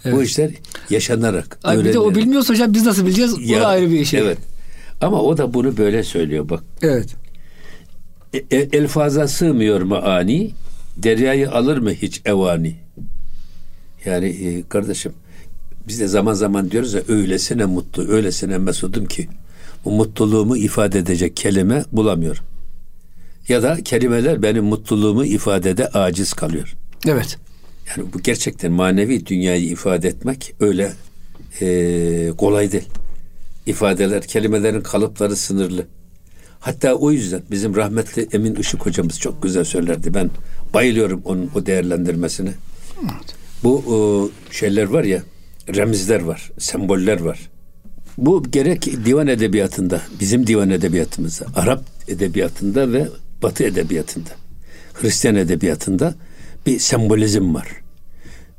Evet. 0.05 0.17
Bu 0.17 0.23
işler 0.23 0.51
yaşanarak. 0.91 1.59
Ay 1.65 1.85
bir 1.85 1.93
de 1.93 1.99
o 1.99 2.15
bilmiyorsa 2.15 2.55
hocam 2.55 2.75
biz 2.75 2.87
nasıl 2.87 3.07
bileceğiz? 3.07 3.35
Ya, 3.41 3.59
o 3.59 3.61
da 3.61 3.67
ayrı 3.67 3.91
bir 3.91 4.05
şey. 4.05 4.21
Evet. 4.21 4.39
Ama 5.01 5.23
o 5.23 5.39
da 5.39 5.55
bunu 5.55 5.77
böyle 5.77 6.03
söylüyor 6.03 6.49
bak. 6.49 6.65
Evet. 6.83 7.09
E, 8.35 8.39
e, 8.39 8.69
elfaza 8.73 9.29
sığmıyor 9.29 9.81
mu 9.81 9.97
ani? 9.97 10.51
Deryayı 10.97 11.51
alır 11.51 11.79
mı 11.79 11.91
hiç 11.91 12.23
evani? 12.25 12.77
Yani 14.05 14.27
e, 14.27 14.63
kardeşim 14.69 15.13
biz 15.89 16.01
de 16.01 16.09
zaman 16.09 16.35
zaman 16.35 16.71
diyoruz 16.71 16.95
ya 16.95 17.03
öylesine 17.09 17.65
mutlu, 17.65 18.09
öylesine 18.09 18.59
mesudum 18.59 19.07
ki 19.07 19.29
bu 19.85 19.91
mutluluğumu 19.91 20.57
ifade 20.57 20.99
edecek 20.99 21.37
kelime 21.37 21.85
bulamıyorum. 21.93 22.45
Ya 23.49 23.63
da 23.63 23.77
kelimeler 23.85 24.43
benim 24.43 24.65
mutluluğumu 24.65 25.25
ifadede 25.25 25.89
aciz 25.89 26.33
kalıyor. 26.33 26.75
Evet. 27.07 27.39
Yani 27.89 28.13
bu 28.13 28.23
gerçekten 28.23 28.73
manevi 28.73 29.27
dünyayı 29.27 29.65
ifade 29.65 30.09
etmek 30.09 30.55
öyle 30.61 30.93
e, 31.61 32.33
kolay 32.39 32.73
değil. 32.73 32.89
İfadeler, 33.67 34.23
kelimelerin 34.23 34.81
kalıpları 34.81 35.37
sınırlı. 35.37 35.87
Hatta 36.61 36.95
o 36.95 37.13
yüzden 37.13 37.43
bizim 37.51 37.77
rahmetli 37.77 38.29
Emin 38.33 38.55
Işık 38.55 38.87
hocamız 38.87 39.21
çok 39.21 39.43
güzel 39.43 39.65
söylerdi. 39.65 40.15
Ben 40.15 40.31
bayılıyorum 40.75 41.23
onun 41.25 41.51
o 41.55 41.67
değerlendirmesine. 41.67 42.51
Evet. 43.01 43.37
Bu 43.65 43.77
o, 43.77 44.31
şeyler 44.51 44.85
var 44.85 45.05
ya, 45.05 45.23
remizler 45.75 46.21
var, 46.21 46.51
semboller 46.59 47.21
var. 47.21 47.51
Bu 48.19 48.43
gerek 48.51 48.85
divan 49.05 49.27
edebiyatında, 49.27 50.03
bizim 50.21 50.47
divan 50.47 50.71
edebiyatımızda, 50.71 51.47
Arap 51.57 51.85
edebiyatında 52.09 52.93
ve 52.93 53.09
Batı 53.47 53.65
edebiyatında, 53.65 54.31
Hristiyan 54.95 55.37
edebiyatında 55.37 56.15
bir 56.67 56.79
sembolizm 56.79 57.55
var. 57.55 57.69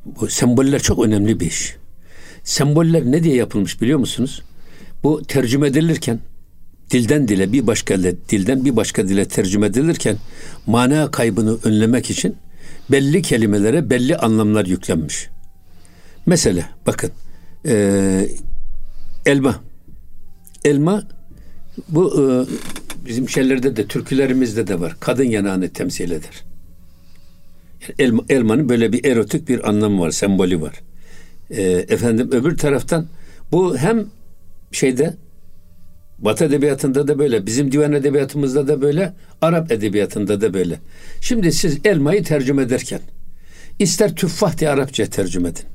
Bu 0.06 0.28
semboller 0.28 0.80
çok 0.80 1.06
önemli 1.06 1.40
bir 1.40 1.46
iş. 1.46 1.76
Semboller 2.44 3.06
ne 3.06 3.24
diye 3.24 3.36
yapılmış 3.36 3.82
biliyor 3.82 4.00
musunuz? 4.00 4.44
Bu 5.04 5.22
tercüme 5.24 5.68
edilirken 5.68 6.20
dilden 6.92 7.28
dile 7.28 7.52
bir 7.52 7.68
başka 7.68 7.98
dilden 8.04 8.66
bir 8.66 8.76
başka 8.76 9.08
dile 9.08 9.28
tercüme 9.28 9.68
edilirken 9.68 10.18
mana 10.68 11.12
kaybını 11.12 11.58
önlemek 11.64 12.10
için 12.10 12.36
belli 12.92 13.22
kelimelere 13.22 13.90
belli 13.90 14.18
anlamlar 14.18 14.66
yüklenmiş. 14.66 15.30
Mesela 16.26 16.70
bakın 16.86 17.12
e, 17.66 18.28
elma 19.26 19.56
elma 20.66 21.04
bu 21.90 22.22
e, 22.22 22.24
bizim 23.08 23.30
şeylerde 23.30 23.76
de 23.76 23.88
türkülerimizde 23.88 24.68
de 24.68 24.80
var. 24.80 24.98
Kadın 25.00 25.24
yanağını 25.24 25.70
temsil 25.70 26.12
eder. 26.12 26.44
Yani 27.82 27.96
elma, 28.00 28.24
elmanın 28.30 28.70
böyle 28.70 28.94
bir 28.94 29.06
erotik 29.06 29.50
bir 29.50 29.70
anlamı 29.70 30.02
var, 30.02 30.12
sembolü 30.12 30.62
var. 30.62 30.74
E, 31.50 31.62
efendim 31.64 32.30
öbür 32.32 32.58
taraftan 32.58 33.08
bu 33.52 33.78
hem 33.78 34.06
şeyde 34.72 35.14
Batı 36.20 36.46
edebiyatında 36.46 37.08
da 37.08 37.20
böyle, 37.20 37.46
bizim 37.46 37.72
divan 37.72 37.94
edebiyatımızda 37.94 38.68
da 38.68 38.82
böyle, 38.82 39.14
Arap 39.42 39.72
edebiyatında 39.72 40.42
da 40.42 40.54
böyle. 40.54 40.80
Şimdi 41.22 41.52
siz 41.52 41.78
elmayı 41.86 42.24
tercüme 42.24 42.62
ederken 42.64 43.02
ister 43.80 44.16
tüffah 44.16 44.58
diye 44.58 44.70
Arapça 44.70 45.06
tercüme 45.06 45.50
edin. 45.50 45.66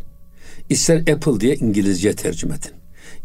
İster 0.71 0.99
apple 0.99 1.41
diye 1.41 1.55
İngilizce 1.55 2.15
tercüme 2.15 2.55
edin. 2.55 2.71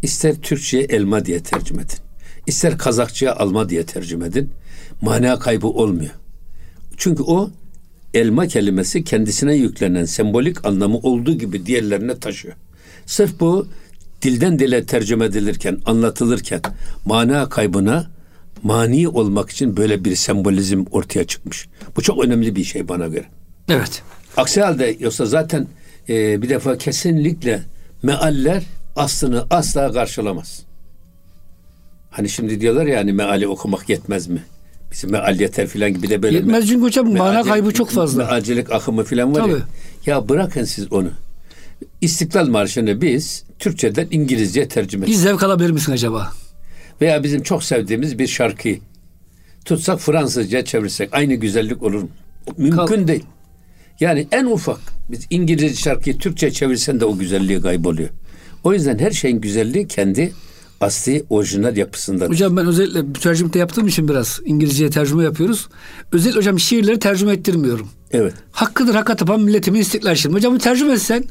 İster 0.02 0.36
Türkçe'ye 0.36 0.84
elma 0.84 1.26
diye 1.26 1.44
tercüme 1.44 1.82
edin. 1.82 2.07
İster 2.48 2.78
Kazakça'ya 2.78 3.36
alma 3.36 3.70
diye 3.70 3.86
tercüme 3.86 4.28
edin. 4.28 4.50
Mana 5.02 5.40
kaybı 5.40 5.68
olmuyor. 5.68 6.12
Çünkü 6.98 7.24
o 7.24 7.50
elma 8.14 8.48
kelimesi 8.48 9.04
kendisine 9.04 9.56
yüklenen 9.56 10.06
sembolik 10.06 10.66
anlamı 10.66 10.98
olduğu 10.98 11.38
gibi 11.38 11.66
diğerlerine 11.66 12.20
taşıyor. 12.20 12.56
Sırf 13.06 13.40
bu 13.40 13.68
dilden 14.22 14.60
dile 14.60 14.86
tercüme 14.86 15.26
edilirken, 15.26 15.80
anlatılırken 15.86 16.62
mana 17.06 17.50
kaybına 17.50 18.12
mani 18.64 19.08
olmak 19.08 19.50
için 19.50 19.78
böyle 19.78 20.06
bir 20.06 20.16
sembolizm 20.16 20.86
ortaya 20.92 21.28
çıkmış. 21.28 21.68
Bu 21.96 22.02
çok 22.02 22.26
önemli 22.26 22.56
bir 22.56 22.64
şey 22.64 22.88
bana 22.88 23.08
göre. 23.08 23.26
Evet. 23.70 24.04
Aksi 24.38 24.62
halde 24.62 24.98
yoksa 25.00 25.26
zaten 25.26 25.68
e, 26.10 26.42
bir 26.42 26.50
defa 26.50 26.78
kesinlikle 26.78 27.64
mealler 28.04 28.64
aslını 28.96 29.46
asla 29.50 29.94
karşılamaz. 29.94 30.67
Hani 32.18 32.30
şimdi 32.30 32.62
diyorlar 32.62 32.86
ya 32.86 33.00
hani 33.00 33.14
meali 33.14 33.48
okumak 33.48 33.90
yetmez 33.90 34.28
mi? 34.28 34.44
Bizim 34.92 35.12
meal 35.12 35.40
yeter 35.40 35.68
filan 35.68 35.94
gibi 35.94 36.10
de 36.10 36.24
böyle. 36.24 36.36
Yetmez 36.38 36.68
çünkü 36.68 36.82
hocam 36.82 37.14
mana 37.18 37.44
kaybı 37.44 37.74
çok 37.74 37.90
fazla. 37.90 38.26
Mealcilik 38.26 38.72
akımı 38.72 39.04
filan 39.04 39.36
var 39.36 39.42
Tabii. 39.42 39.52
ya. 39.52 39.60
Ya 40.06 40.30
bırakın 40.30 40.64
siz 40.64 40.92
onu. 40.92 41.10
İstiklal 42.02 42.48
Marşı'nı 42.48 43.02
biz 43.02 43.44
Türkçeden 43.60 44.08
İngilizce 44.12 44.68
tercüme 44.68 45.04
ettik. 45.04 45.16
Hiç 45.16 45.22
zevk 45.22 45.44
alabilir 45.44 45.72
misin 45.72 45.92
acaba? 45.92 46.32
Veya 47.02 47.24
bizim 47.24 47.44
çok 47.44 47.64
sevdiğimiz 47.64 48.20
bir 48.20 48.28
şarkıyı 48.28 48.80
tutsak 49.66 50.00
Fransızca 50.00 50.66
çevirsek 50.66 51.10
aynı 51.12 51.34
güzellik 51.34 51.84
olur 51.84 52.02
mu? 52.02 52.10
Mümkün 52.58 52.78
Kal- 52.78 53.08
değil. 53.08 53.24
Yani 54.00 54.28
en 54.32 54.46
ufak 54.46 54.80
biz 55.12 55.28
İngilizce 55.30 55.82
şarkıyı 55.82 56.18
Türkçe 56.18 56.52
çevirsen 56.52 57.00
de 57.00 57.06
o 57.06 57.18
güzelliği 57.18 57.62
kayboluyor. 57.62 58.10
O 58.64 58.74
yüzden 58.74 59.00
her 59.00 59.12
şeyin 59.12 59.42
güzelliği 59.42 59.88
kendi 59.88 60.34
asli 60.82 61.24
orijinal 61.30 61.78
yapısında. 61.78 62.26
Hocam 62.26 62.58
ben 62.58 62.68
özellikle 62.68 63.14
tercümte 63.14 63.60
yaptığım 63.60 63.88
için 63.88 64.08
biraz 64.08 64.40
İngilizceye 64.46 64.90
tercüme 64.90 65.24
yapıyoruz. 65.24 65.68
Özellikle 66.12 66.40
hocam 66.40 66.60
şiirleri 66.60 67.00
tercüme 67.00 67.34
ettirmiyorum. 67.34 67.90
Evet. 68.12 68.34
Hakkıdır 68.52 68.96
hakka 68.96 69.16
tapan 69.16 69.42
milletimin 69.42 69.80
istiklal 69.80 70.16
şiiri. 70.16 70.34
Hocam 70.34 70.52
bunu 70.52 70.60
tercüme 70.60 70.94
etsen 70.94 71.24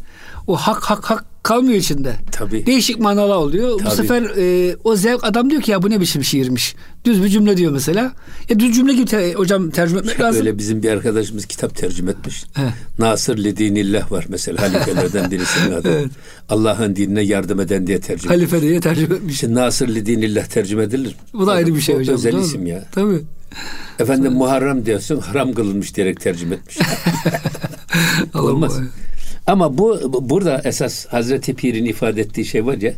o 0.47 0.57
hak 0.57 0.83
hak 0.85 1.05
hak 1.05 1.25
kalmıyor 1.43 1.79
içinde. 1.79 2.17
Tabii. 2.33 2.67
Değişik 2.67 2.99
manalar 3.01 3.37
oluyor. 3.37 3.73
Bu 3.75 3.79
Tabii. 3.79 3.95
sefer 3.95 4.23
e, 4.23 4.77
o 4.85 4.97
zevk 4.97 5.25
adam 5.25 5.51
diyor 5.51 5.63
ki 5.63 5.71
ya 5.71 5.83
bu 5.83 5.91
ne 5.91 6.01
biçim 6.01 6.25
şiirmiş. 6.25 6.75
Düz 7.05 7.25
bir 7.25 7.29
cümle 7.29 7.57
diyor 7.57 7.73
mesela. 7.73 8.13
Ya 8.49 8.59
düz 8.61 8.75
cümle 8.75 8.93
gibi 8.95 9.05
te- 9.05 9.33
hocam 9.35 9.71
tercüme 9.71 10.01
etmek 10.01 10.21
lazım. 10.21 10.41
Öyle 10.41 10.59
bizim 10.59 10.83
bir 10.83 10.91
arkadaşımız 10.91 11.47
kitap 11.47 11.77
tercüme 11.77 12.11
etmiş. 12.11 12.45
He. 12.55 12.63
Nasır 12.99 13.39
Lidinillah 13.39 14.13
var 14.13 14.27
mesela 14.29 14.63
halifelerden 14.63 15.31
birisinin 15.31 15.73
adı. 15.73 15.89
Evet. 15.93 16.11
Allah'ın 16.49 16.97
dinine 16.97 17.23
yardım 17.23 17.61
eden 17.61 17.87
diye 17.87 18.01
tercüme. 18.01 18.35
Halife 18.35 18.63
diye 18.63 18.81
tercüme 18.81 19.15
etmiş. 19.17 19.35
İşte 19.35 19.55
Nasır 19.55 19.89
Lidinillah 19.89 20.45
tercüme 20.47 20.83
edilir. 20.83 21.17
Bu 21.33 21.47
da 21.47 21.53
ayrı 21.53 21.75
bir 21.75 21.81
şey 21.81 21.97
hocam. 21.97 22.15
Özel 22.15 22.35
isim 22.35 22.67
ya. 22.67 22.85
Tabii. 22.93 23.21
Efendim 23.99 24.33
Muharrem 24.33 24.87
diyorsun 24.87 25.21
haram 25.21 25.53
kılınmış 25.53 25.95
diyerek 25.97 26.21
tercüme 26.21 26.55
etmiş. 26.55 26.79
Olmaz. 28.35 28.77
Allah. 28.77 28.85
Ama 29.47 29.79
bu 29.79 30.13
bu- 30.13 30.31
burada 30.31 30.61
esas 30.65 31.07
Hazreti 31.07 31.55
Pir'in 31.55 31.85
ifade 31.85 32.21
ettiği 32.21 32.45
şey 32.45 32.67
var 32.67 32.79
ya 32.79 32.95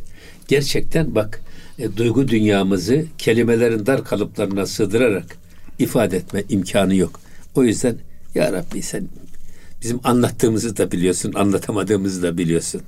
gerçekten 0.48 1.14
bak 1.14 1.40
e, 1.78 1.96
duygu 1.96 2.28
dünyamızı 2.28 3.04
kelimelerin 3.18 3.86
dar 3.86 4.04
kalıplarına 4.04 4.66
sığdırarak 4.66 5.36
ifade 5.78 6.16
etme 6.16 6.44
imkanı 6.48 6.94
yok. 6.94 7.20
O 7.54 7.64
yüzden 7.64 7.96
ya 8.34 8.52
Rabbi 8.52 8.82
sen 8.82 9.08
bizim 9.82 10.00
anlattığımızı 10.04 10.76
da 10.76 10.92
biliyorsun, 10.92 11.32
anlatamadığımızı 11.32 12.22
da 12.22 12.38
biliyorsun 12.38 12.82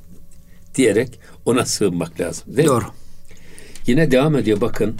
diyerek 0.74 1.18
ona 1.44 1.66
sığınmak 1.66 2.20
lazım. 2.20 2.44
Değil 2.56 2.68
mi? 2.68 2.72
Doğru. 2.74 2.84
Yine 3.86 4.10
devam 4.10 4.36
ediyor 4.36 4.60
bakın. 4.60 4.94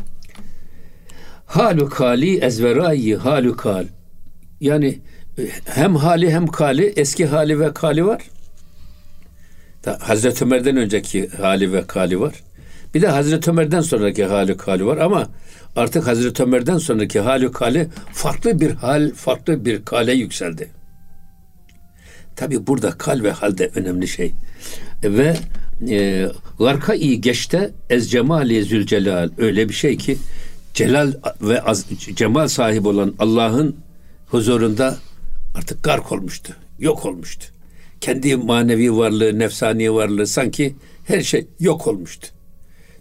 Halukali 1.47 2.37
ezverayi 2.39 3.17
halukal. 3.17 3.87
Yani 4.61 4.99
e, 5.39 5.43
hem 5.65 5.97
hali 5.97 6.31
hem 6.33 6.47
kali 6.47 6.87
eski 6.97 7.27
hali 7.27 7.61
ve 7.61 7.75
kali 7.75 8.07
var. 8.07 8.23
Hazreti 9.87 10.45
Ömer'den 10.45 10.77
önceki 10.77 11.29
hali 11.29 11.73
ve 11.73 11.87
kali 11.87 12.21
var. 12.21 12.35
Bir 12.95 13.03
de 13.03 13.09
Hazreti 13.09 13.51
Ömer'den 13.51 13.81
sonraki 13.81 14.25
hali 14.25 14.57
kali 14.57 14.87
var 14.87 14.97
ama 14.97 15.29
artık 15.77 16.07
Hazreti 16.07 16.43
Ömer'den 16.43 16.79
sonraki 16.79 17.21
hali 17.21 17.53
kali 17.53 17.89
farklı 18.13 18.61
bir 18.61 18.71
hal, 18.71 19.13
farklı 19.15 19.65
bir 19.65 19.85
kale 19.85 20.13
yükseldi. 20.13 20.69
Tabi 22.37 22.67
burada 22.67 22.91
kal 22.91 23.23
ve 23.23 23.31
hal 23.31 23.59
de 23.59 23.71
önemli 23.75 24.09
şey. 24.09 24.33
Ve 25.05 25.37
e, 25.91 26.29
garka 26.59 26.95
iyi 26.95 27.21
geçte 27.21 27.71
ez 27.91 28.11
cemali 28.11 28.65
zülcelal 28.65 29.31
öyle 29.39 29.69
bir 29.69 29.75
şey 29.75 29.97
ki 29.97 30.17
celal 30.75 31.13
ve 31.43 31.61
az, 31.63 31.87
cemal 32.15 32.49
sahibi 32.49 32.89
olan 32.89 33.15
Allah'ın 33.19 33.77
huzurunda 34.27 34.97
artık 35.55 35.85
gark 35.85 36.13
olmuştu. 36.13 36.53
Yok 36.79 37.07
olmuştu. 37.07 37.47
Kendi 38.01 38.37
manevi 38.37 38.97
varlığı, 38.97 39.39
nefsani 39.39 39.95
varlığı 39.95 40.27
sanki 40.27 40.75
her 41.05 41.21
şey 41.23 41.47
yok 41.61 41.87
olmuştu. 41.87 42.29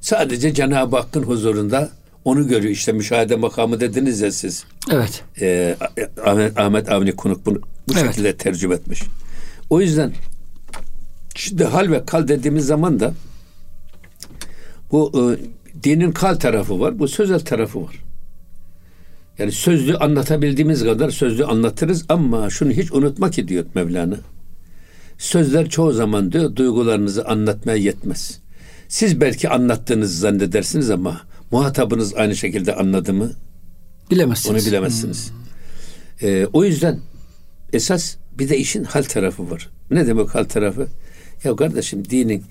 Sadece 0.02 0.54
Cenab-ı 0.54 0.96
Hakk'ın 0.96 1.24
huzurunda 1.24 1.90
onu 2.26 2.48
görüyor. 2.48 2.74
İşte 2.74 2.92
müşahede 2.92 3.36
makamı 3.36 3.80
dediniz 3.80 4.22
ya 4.22 4.32
siz. 4.32 4.64
Evet. 4.92 5.24
Ee, 5.42 5.76
Ahmet, 6.26 6.60
Ahmet 6.60 6.92
Avni 6.92 7.12
Konuk 7.16 7.46
bunu 7.46 7.62
bu 7.88 7.94
Evet. 7.94 8.06
şekilde 8.06 8.38
tercüme 8.38 8.76
etmiş. 8.76 9.02
O 9.70 9.82
yüzden 9.82 10.14
şimdi 11.36 11.64
hal 11.64 11.92
ve 11.92 12.06
kal 12.06 12.28
dediğimiz 12.28 12.66
zaman 12.66 13.00
da 13.00 13.14
bu 14.92 15.12
e, 15.16 15.24
dinin 15.84 16.12
kal 16.12 16.36
tarafı 16.36 16.80
var, 16.80 17.00
bu 17.00 17.08
sözel 17.08 17.40
tarafı 17.40 17.82
var. 17.82 18.04
Yani 19.38 19.52
sözlü 19.52 19.96
anlatabildiğimiz 19.98 20.84
kadar 20.84 21.10
sözlü 21.10 21.46
anlatırız 21.46 22.06
ama 22.10 22.50
şunu 22.50 22.72
hiç 22.72 22.92
unutma 22.92 23.32
ki 23.32 23.48
diyor 23.48 23.66
Mevlana. 23.76 24.16
Sözler 25.20 25.70
çoğu 25.70 25.92
zaman 25.92 26.32
diyor 26.32 26.56
duygularınızı 26.56 27.26
anlatmaya 27.26 27.78
yetmez. 27.78 28.40
Siz 28.88 29.22
belki 29.22 29.50
anlattığınızı 29.50 30.20
zannedersiniz 30.20 30.90
ama 30.90 31.22
muhatabınız 31.52 32.14
aynı 32.16 32.36
şekilde 32.36 32.76
anladı 32.76 33.14
mı 33.14 33.32
Bilemezsiniz. 34.12 34.64
onu 34.64 34.72
bilemezsiniz. 34.72 35.32
Ee, 36.22 36.48
o 36.54 36.64
yüzden 36.66 37.00
esas 37.74 38.16
bir 38.40 38.50
de 38.50 38.58
işin 38.58 38.84
hal 38.84 39.04
tarafı 39.04 39.52
var. 39.52 39.70
Ne 39.92 40.08
demek 40.08 40.36
hal 40.36 40.44
tarafı? 40.44 40.88
Ya 41.44 41.56
kardeşim 41.56 42.06
dinin 42.10 42.44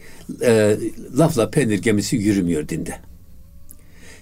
e, 0.42 0.76
lafla 1.18 1.50
peynir 1.50 1.82
gemisi 1.82 2.16
yürümüyor 2.16 2.68
dinde. 2.68 2.94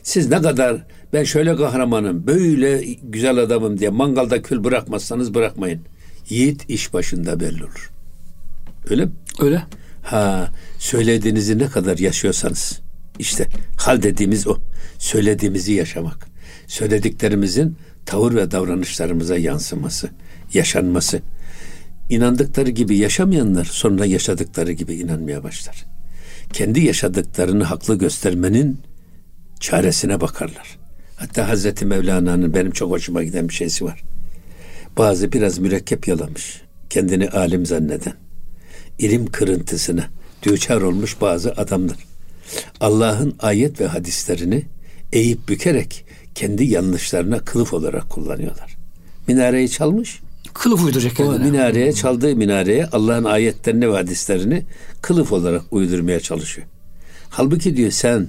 Siz 0.02 0.28
ne 0.30 0.42
kadar 0.42 0.86
ben 1.12 1.24
şöyle 1.24 1.56
kahramanım, 1.56 2.26
böyle 2.26 2.84
güzel 3.02 3.38
adamım 3.38 3.78
diye 3.78 3.90
mangalda 3.90 4.42
kül 4.42 4.64
bırakmazsanız 4.64 5.34
bırakmayın. 5.34 5.80
Yiğit 6.28 6.70
iş 6.70 6.92
başında 6.94 7.40
belli 7.40 7.64
olur. 7.64 7.90
Öyle 8.90 9.04
mi? 9.04 9.12
Öyle. 9.40 9.62
Ha, 10.02 10.52
söylediğinizi 10.78 11.58
ne 11.58 11.66
kadar 11.66 11.98
yaşıyorsanız 11.98 12.80
işte 13.18 13.48
hal 13.76 14.02
dediğimiz 14.02 14.46
o. 14.46 14.56
Söylediğimizi 14.98 15.72
yaşamak. 15.72 16.26
Söylediklerimizin 16.66 17.76
tavır 18.06 18.34
ve 18.34 18.50
davranışlarımıza 18.50 19.36
yansıması, 19.36 20.10
yaşanması. 20.54 21.20
İnandıkları 22.10 22.70
gibi 22.70 22.96
yaşamayanlar 22.96 23.64
sonra 23.64 24.06
yaşadıkları 24.06 24.72
gibi 24.72 24.94
inanmaya 24.94 25.42
başlar. 25.44 25.84
Kendi 26.52 26.84
yaşadıklarını 26.84 27.64
haklı 27.64 27.98
göstermenin 27.98 28.78
çaresine 29.60 30.20
bakarlar. 30.20 30.78
Hatta 31.16 31.48
Hazreti 31.48 31.86
Mevlana'nın 31.86 32.54
benim 32.54 32.70
çok 32.70 32.90
hoşuma 32.90 33.22
giden 33.22 33.48
bir 33.48 33.54
şeysi 33.54 33.84
var. 33.84 34.02
Bazı 34.98 35.32
biraz 35.32 35.58
mürekkep 35.58 36.08
yalamış. 36.08 36.62
Kendini 36.90 37.28
alim 37.28 37.66
zanneden 37.66 38.25
ilim 38.98 39.26
kırıntısına 39.26 40.04
düçar 40.42 40.80
olmuş 40.80 41.20
bazı 41.20 41.52
adamlar. 41.52 41.96
Allah'ın 42.80 43.34
ayet 43.38 43.80
ve 43.80 43.86
hadislerini 43.86 44.62
eğip 45.12 45.48
bükerek 45.48 46.04
kendi 46.34 46.64
yanlışlarına 46.64 47.38
kılıf 47.38 47.72
olarak 47.72 48.10
kullanıyorlar. 48.10 48.76
Minareyi 49.28 49.70
çalmış. 49.70 50.20
Kılıf 50.54 50.84
uyduracak 50.84 51.12
O 51.12 51.16
kendine. 51.16 51.50
minareye 51.50 51.92
çaldığı 51.92 52.36
minareye 52.36 52.86
Allah'ın 52.86 53.24
ayetlerini 53.24 53.92
ve 53.92 53.96
hadislerini 53.96 54.62
kılıf 55.02 55.32
olarak 55.32 55.62
uydurmaya 55.70 56.20
çalışıyor. 56.20 56.66
Halbuki 57.30 57.76
diyor 57.76 57.90
sen 57.90 58.28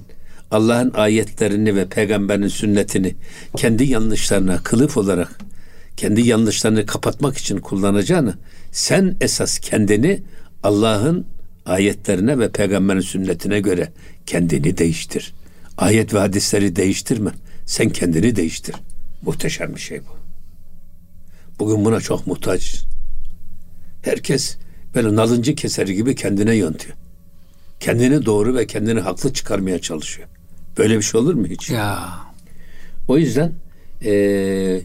Allah'ın 0.52 0.92
ayetlerini 0.94 1.76
ve 1.76 1.86
peygamberin 1.86 2.48
sünnetini 2.48 3.16
kendi 3.56 3.84
yanlışlarına 3.84 4.64
kılıf 4.64 4.98
olarak 4.98 5.40
kendi 5.98 6.22
yanlışlarını 6.22 6.86
kapatmak 6.86 7.38
için 7.38 7.58
kullanacağını 7.58 8.34
sen 8.72 9.16
esas 9.22 9.60
kendini 9.60 10.24
Allah'ın 10.68 11.26
ayetlerine 11.66 12.40
ve 12.40 12.52
peygamberin 12.52 13.00
sünnetine 13.00 13.60
göre 13.60 13.92
kendini 14.26 14.78
değiştir. 14.78 15.34
Ayet 15.78 16.14
ve 16.14 16.20
hadisleri 16.20 16.76
değiştirme. 16.76 17.32
Sen 17.66 17.90
kendini 17.90 18.36
değiştir. 18.36 18.76
Muhteşem 19.22 19.76
bir 19.76 19.80
şey 19.80 20.00
bu. 20.00 20.18
Bugün 21.60 21.86
buna 21.86 22.02
çok 22.02 22.28
muhtaç. 22.28 22.86
Herkes 24.02 24.58
böyle 24.96 25.16
nalıncı 25.16 25.56
keseri 25.56 25.96
gibi 25.96 26.16
kendine 26.16 26.56
yöntüyor. 26.56 26.96
Kendini 27.80 28.26
doğru 28.26 28.56
ve 28.56 28.68
kendini 28.68 29.00
haklı 29.00 29.34
çıkarmaya 29.34 29.80
çalışıyor. 29.80 30.28
Böyle 30.78 30.98
bir 30.98 31.02
şey 31.02 31.22
olur 31.22 31.34
mu 31.34 31.48
hiç? 31.48 31.70
Ya. 31.70 32.10
O 33.08 33.18
yüzden 33.18 33.52
eee, 34.02 34.82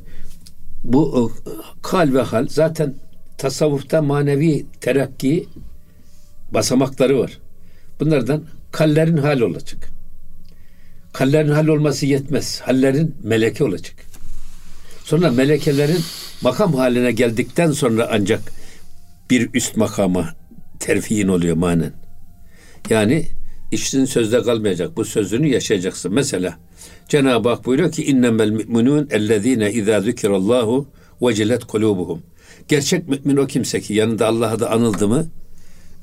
bu 0.85 1.33
e, 1.47 1.51
kal 1.83 2.15
ve 2.15 2.21
hal 2.21 2.47
zaten 2.49 2.95
tasavvufta 3.39 4.03
manevi 4.03 4.67
terakki 4.81 5.49
basamakları 6.55 7.19
var. 7.19 7.39
Bunlardan 8.01 8.45
kallerin 8.73 9.17
hal 9.17 9.41
olacak. 9.41 9.89
Kallerin 11.13 11.51
hal 11.51 11.67
olması 11.67 12.07
yetmez. 12.07 12.61
Hallerin 12.61 13.17
meleke 13.23 13.65
olacak. 13.65 13.95
Sonra 15.05 15.31
melekelerin 15.31 16.01
makam 16.43 16.75
haline 16.75 17.13
geldikten 17.13 17.73
sonra 17.73 18.09
ancak 18.13 18.41
bir 19.31 19.51
üst 19.55 19.77
makama 19.77 20.35
terfiin 20.81 21.29
oluyor 21.29 21.57
manen. 21.57 21.93
Yani 22.91 23.27
işin 23.73 24.05
sözde 24.05 24.43
kalmayacak. 24.43 24.97
Bu 24.97 25.05
sözünü 25.05 25.49
yaşayacaksın. 25.49 26.15
Mesela 26.15 26.59
Cenab-ı 27.09 27.49
Hak 27.49 27.67
buyuruyor 27.67 27.93
ki 27.93 28.05
innemel 28.05 28.51
müminun 28.51 29.09
ellezine 29.11 29.73
izâ 29.73 30.01
zükirallahu 30.01 30.89
vecilet 31.23 31.65
kulubuhum. 31.65 32.23
Gerçek 32.69 33.09
mümin 33.09 33.37
o 33.37 33.47
kimse 33.47 33.81
ki 33.81 33.95
yanında 33.95 34.27
Allah'a 34.27 34.61
da 34.61 34.71
anıldı 34.71 35.09
mı 35.09 35.27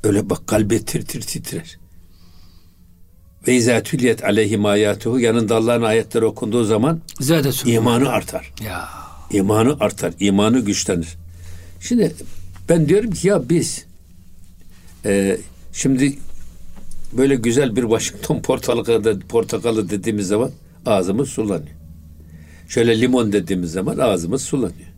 öyle 0.04 0.30
bak 0.30 0.48
kalbi 0.48 0.86
tir 0.86 1.06
tir 1.06 1.22
titrer. 1.22 1.80
Ve 3.48 3.56
izâ 3.56 3.84
tüliyet 3.84 4.24
aleyhim 4.24 4.66
ayatuhu 4.66 5.20
yanında 5.20 5.56
Allah'ın 5.56 5.82
ayetleri 5.82 6.26
okunduğu 6.26 6.64
zaman 6.64 7.02
Zâdetun. 7.20 7.70
imanı 7.70 8.10
artar. 8.10 8.54
Ya. 8.64 8.90
İmanı 9.32 9.78
artar, 9.80 10.14
imanı 10.20 10.60
güçlenir. 10.60 11.18
Şimdi 11.80 12.16
ben 12.70 12.90
diyorum 12.90 13.12
ki 13.12 13.28
ya 13.28 13.50
biz 13.50 13.86
e, 15.06 15.38
şimdi 15.74 16.18
böyle 17.14 17.36
güzel 17.36 17.76
bir 17.76 17.82
Washington 17.82 18.40
portakalı, 18.42 19.20
portakalı 19.20 19.90
dediğimiz 19.90 20.28
zaman 20.28 20.52
ağzımız 20.86 21.30
sulanıyor. 21.30 21.76
Şöyle 22.68 23.02
limon 23.02 23.32
dediğimiz 23.32 23.72
zaman 23.72 23.98
ağzımız 23.98 24.42
sulanıyor. 24.42 24.90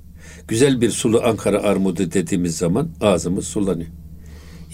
Güzel 0.47 0.81
bir 0.81 0.91
sulu 0.91 1.21
Ankara 1.23 1.63
armudu 1.63 2.11
dediğimiz 2.11 2.57
zaman 2.57 2.89
ağzımız 3.01 3.47
sulanıyor. 3.47 3.89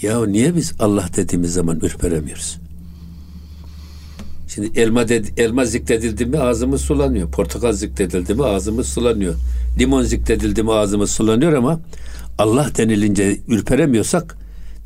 Ya 0.01 0.25
niye 0.25 0.55
biz 0.55 0.73
Allah 0.79 1.09
dediğimiz 1.15 1.53
zaman 1.53 1.79
ürperemiyoruz? 1.79 2.57
Şimdi 4.47 4.79
elma 4.79 5.09
dedi, 5.09 5.33
elma 5.37 5.65
zikredildi 5.65 6.25
mi 6.25 6.37
ağzımız 6.37 6.81
sulanıyor. 6.81 7.31
Portakal 7.31 7.73
zikredildi 7.73 8.33
mi 8.33 8.45
ağzımız 8.45 8.87
sulanıyor. 8.87 9.35
Limon 9.79 10.03
zikredildi 10.03 10.63
mi 10.63 10.73
ağzımız 10.73 11.11
sulanıyor 11.11 11.53
ama 11.53 11.79
Allah 12.37 12.71
denilince 12.77 13.37
ürperemiyorsak 13.47 14.37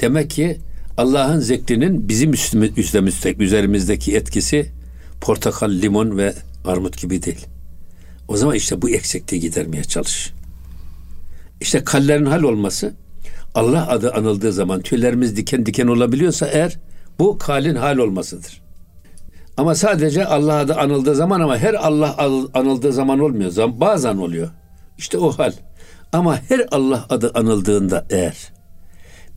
demek 0.01 0.29
ki 0.29 0.57
Allah'ın 0.97 1.39
zikrinin 1.39 2.09
bizim 2.09 2.33
üstümüzde, 2.77 3.35
üzerimizdeki 3.39 4.15
etkisi 4.15 4.71
portakal, 5.21 5.71
limon 5.71 6.17
ve 6.17 6.33
armut 6.65 7.01
gibi 7.01 7.23
değil. 7.23 7.45
O 8.27 8.37
zaman 8.37 8.55
işte 8.55 8.81
bu 8.81 8.89
eksikliği 8.89 9.41
gidermeye 9.41 9.83
çalış. 9.83 10.33
İşte 11.61 11.83
kallerin 11.83 12.25
hal 12.25 12.43
olması 12.43 12.93
Allah 13.55 13.87
adı 13.89 14.11
anıldığı 14.13 14.53
zaman 14.53 14.81
tüylerimiz 14.81 15.37
diken 15.37 15.65
diken 15.65 15.87
olabiliyorsa 15.87 16.47
eğer 16.47 16.79
bu 17.19 17.37
kalin 17.37 17.75
hal 17.75 17.97
olmasıdır. 17.97 18.61
Ama 19.57 19.75
sadece 19.75 20.25
Allah 20.25 20.55
adı 20.55 20.75
anıldığı 20.75 21.15
zaman 21.15 21.41
ama 21.41 21.57
her 21.57 21.73
Allah 21.73 22.15
anıldığı 22.53 22.93
zaman 22.93 23.19
olmuyor. 23.19 23.53
Bazen 23.57 24.17
oluyor. 24.17 24.49
İşte 24.97 25.17
o 25.17 25.31
hal. 25.31 25.53
Ama 26.13 26.41
her 26.49 26.67
Allah 26.71 27.05
adı 27.09 27.31
anıldığında 27.33 28.05
eğer 28.09 28.51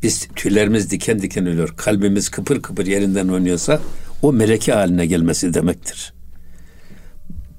biz 0.02 0.28
tüylerimiz 0.36 0.90
diken 0.90 1.22
diken 1.22 1.46
oluyor, 1.46 1.74
kalbimiz 1.76 2.28
kıpır 2.28 2.62
kıpır 2.62 2.86
yerinden 2.86 3.28
oynuyorsa 3.28 3.80
o 4.22 4.32
meleke 4.32 4.72
haline 4.72 5.06
gelmesi 5.06 5.54
demektir. 5.54 6.12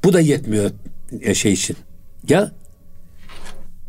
Bu 0.03 0.13
da 0.13 0.19
yetmiyor 0.19 0.71
şey 1.33 1.53
için. 1.53 1.77
Ya 2.29 2.51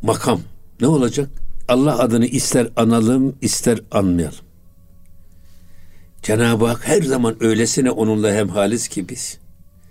makam 0.02 0.40
ne 0.80 0.86
olacak? 0.86 1.28
Allah 1.68 1.98
adını 1.98 2.26
ister 2.26 2.68
analım 2.76 3.36
ister 3.42 3.80
anmayalım. 3.90 4.38
Cenab-ı 6.22 6.66
Hak 6.66 6.88
her 6.88 7.02
zaman 7.02 7.36
öylesine 7.40 7.90
onunla 7.90 8.32
hemhaliz 8.32 8.88
ki 8.88 9.08
biz. 9.08 9.38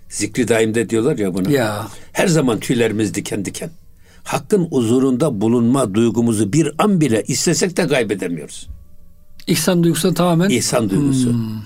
Zikri 0.08 0.48
daimde 0.48 0.90
diyorlar 0.90 1.18
ya 1.18 1.34
buna. 1.34 1.50
Ya. 1.50 1.88
Her 2.12 2.28
zaman 2.28 2.60
tüylerimiz 2.60 3.14
diken 3.14 3.44
diken. 3.44 3.70
Hakkın 4.24 4.64
huzurunda 4.64 5.40
bulunma 5.40 5.94
duygumuzu 5.94 6.52
bir 6.52 6.72
an 6.78 7.00
bile 7.00 7.22
istesek 7.22 7.76
de 7.76 7.86
kaybedemiyoruz. 7.86 8.68
İhsan 9.46 9.84
duygusu 9.84 10.14
tamamen. 10.14 10.48
İhsan 10.48 10.90
duygusu. 10.90 11.30
Hmm. 11.32 11.60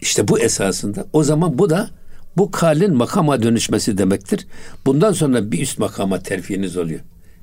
İşte 0.00 0.28
bu 0.28 0.38
esasında. 0.38 1.06
O 1.12 1.24
zaman 1.24 1.58
bu 1.58 1.70
da 1.70 1.90
bu 2.36 2.50
kalin 2.50 2.94
makama 2.94 3.42
dönüşmesi 3.42 3.98
demektir. 3.98 4.46
Bundan 4.86 5.12
sonra 5.12 5.52
bir 5.52 5.62
üst 5.62 5.78
makama 5.78 6.22
terfiniz 6.22 6.76
oluyor. 6.76 7.00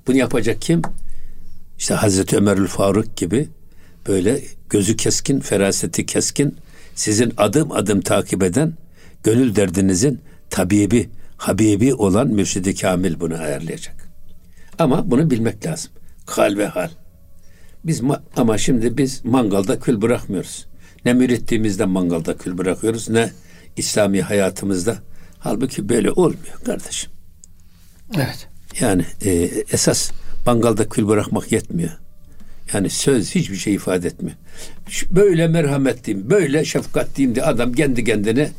Bunu 0.08 0.18
yapacak 0.18 0.62
kim? 0.62 0.82
İşte 1.78 1.94
Hazreti 1.94 2.38
Ömerül 2.38 2.68
Faruk 2.68 3.18
gibi 3.18 3.50
böyle 4.08 4.42
gözü 4.70 4.98
keskin, 4.98 5.40
feraseti 5.40 6.06
keskin, 6.06 6.58
sizin 6.96 7.34
adım 7.38 7.72
adım 7.72 8.02
takip 8.02 8.44
eden, 8.44 8.74
gönül 9.24 9.56
derdinizin 9.56 10.22
tabibi, 10.50 11.10
habibi 11.38 11.94
olan 11.94 12.28
mürşidi 12.28 12.76
kamil 12.76 13.20
bunu 13.20 13.38
ayarlayacak. 13.38 14.10
Ama 14.80 15.12
bunu 15.12 15.32
bilmek 15.32 15.66
lazım. 15.66 15.92
Hal 16.26 16.58
ve 16.58 16.68
hal. 16.68 16.90
Biz 17.84 18.02
ama 18.36 18.58
şimdi 18.58 18.98
biz 18.98 19.26
mangalda 19.26 19.80
kül 19.80 20.02
bırakmıyoruz. 20.02 20.66
Ne 21.06 21.14
mürittiğimizde 21.14 21.86
mangalda 21.86 22.38
kül 22.38 22.58
bırakıyoruz 22.58 23.10
ne 23.10 23.32
İslami 23.78 24.22
hayatımızda. 24.22 24.98
Halbuki 25.40 25.90
böyle 25.90 26.12
olmuyor 26.12 26.60
kardeşim. 26.66 27.12
Evet. 28.16 28.48
Yani 28.80 29.06
e, 29.22 29.32
esas 29.72 30.12
mangalda 30.48 30.90
kül 30.90 31.08
bırakmak 31.08 31.52
yetmiyor. 31.52 31.92
Yani 32.74 32.90
söz 32.90 33.36
hiçbir 33.36 33.56
şey 33.56 33.74
ifade 33.74 34.08
etmiyor. 34.08 34.38
Böyle 35.12 35.48
merhametliyim, 35.48 36.30
böyle 36.30 36.66
şefkatliyim 36.66 37.36
diye 37.36 37.46
adam 37.46 37.74
kendi 37.74 38.04
kendine 38.04 38.50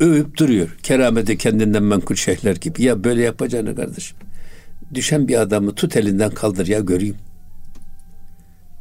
övüp 0.00 0.36
duruyor. 0.36 0.76
Kerameti 0.82 1.38
kendinden 1.38 1.82
menkul 1.82 2.14
şeyhler 2.14 2.56
gibi. 2.56 2.82
Ya 2.82 3.04
böyle 3.04 3.22
yapacağını 3.22 3.76
kardeşim. 3.76 4.16
Düşen 4.94 5.28
bir 5.28 5.40
adamı 5.40 5.74
tut 5.74 5.96
elinden 5.96 6.30
kaldır 6.30 6.66
ya 6.66 6.80
göreyim. 6.80 7.16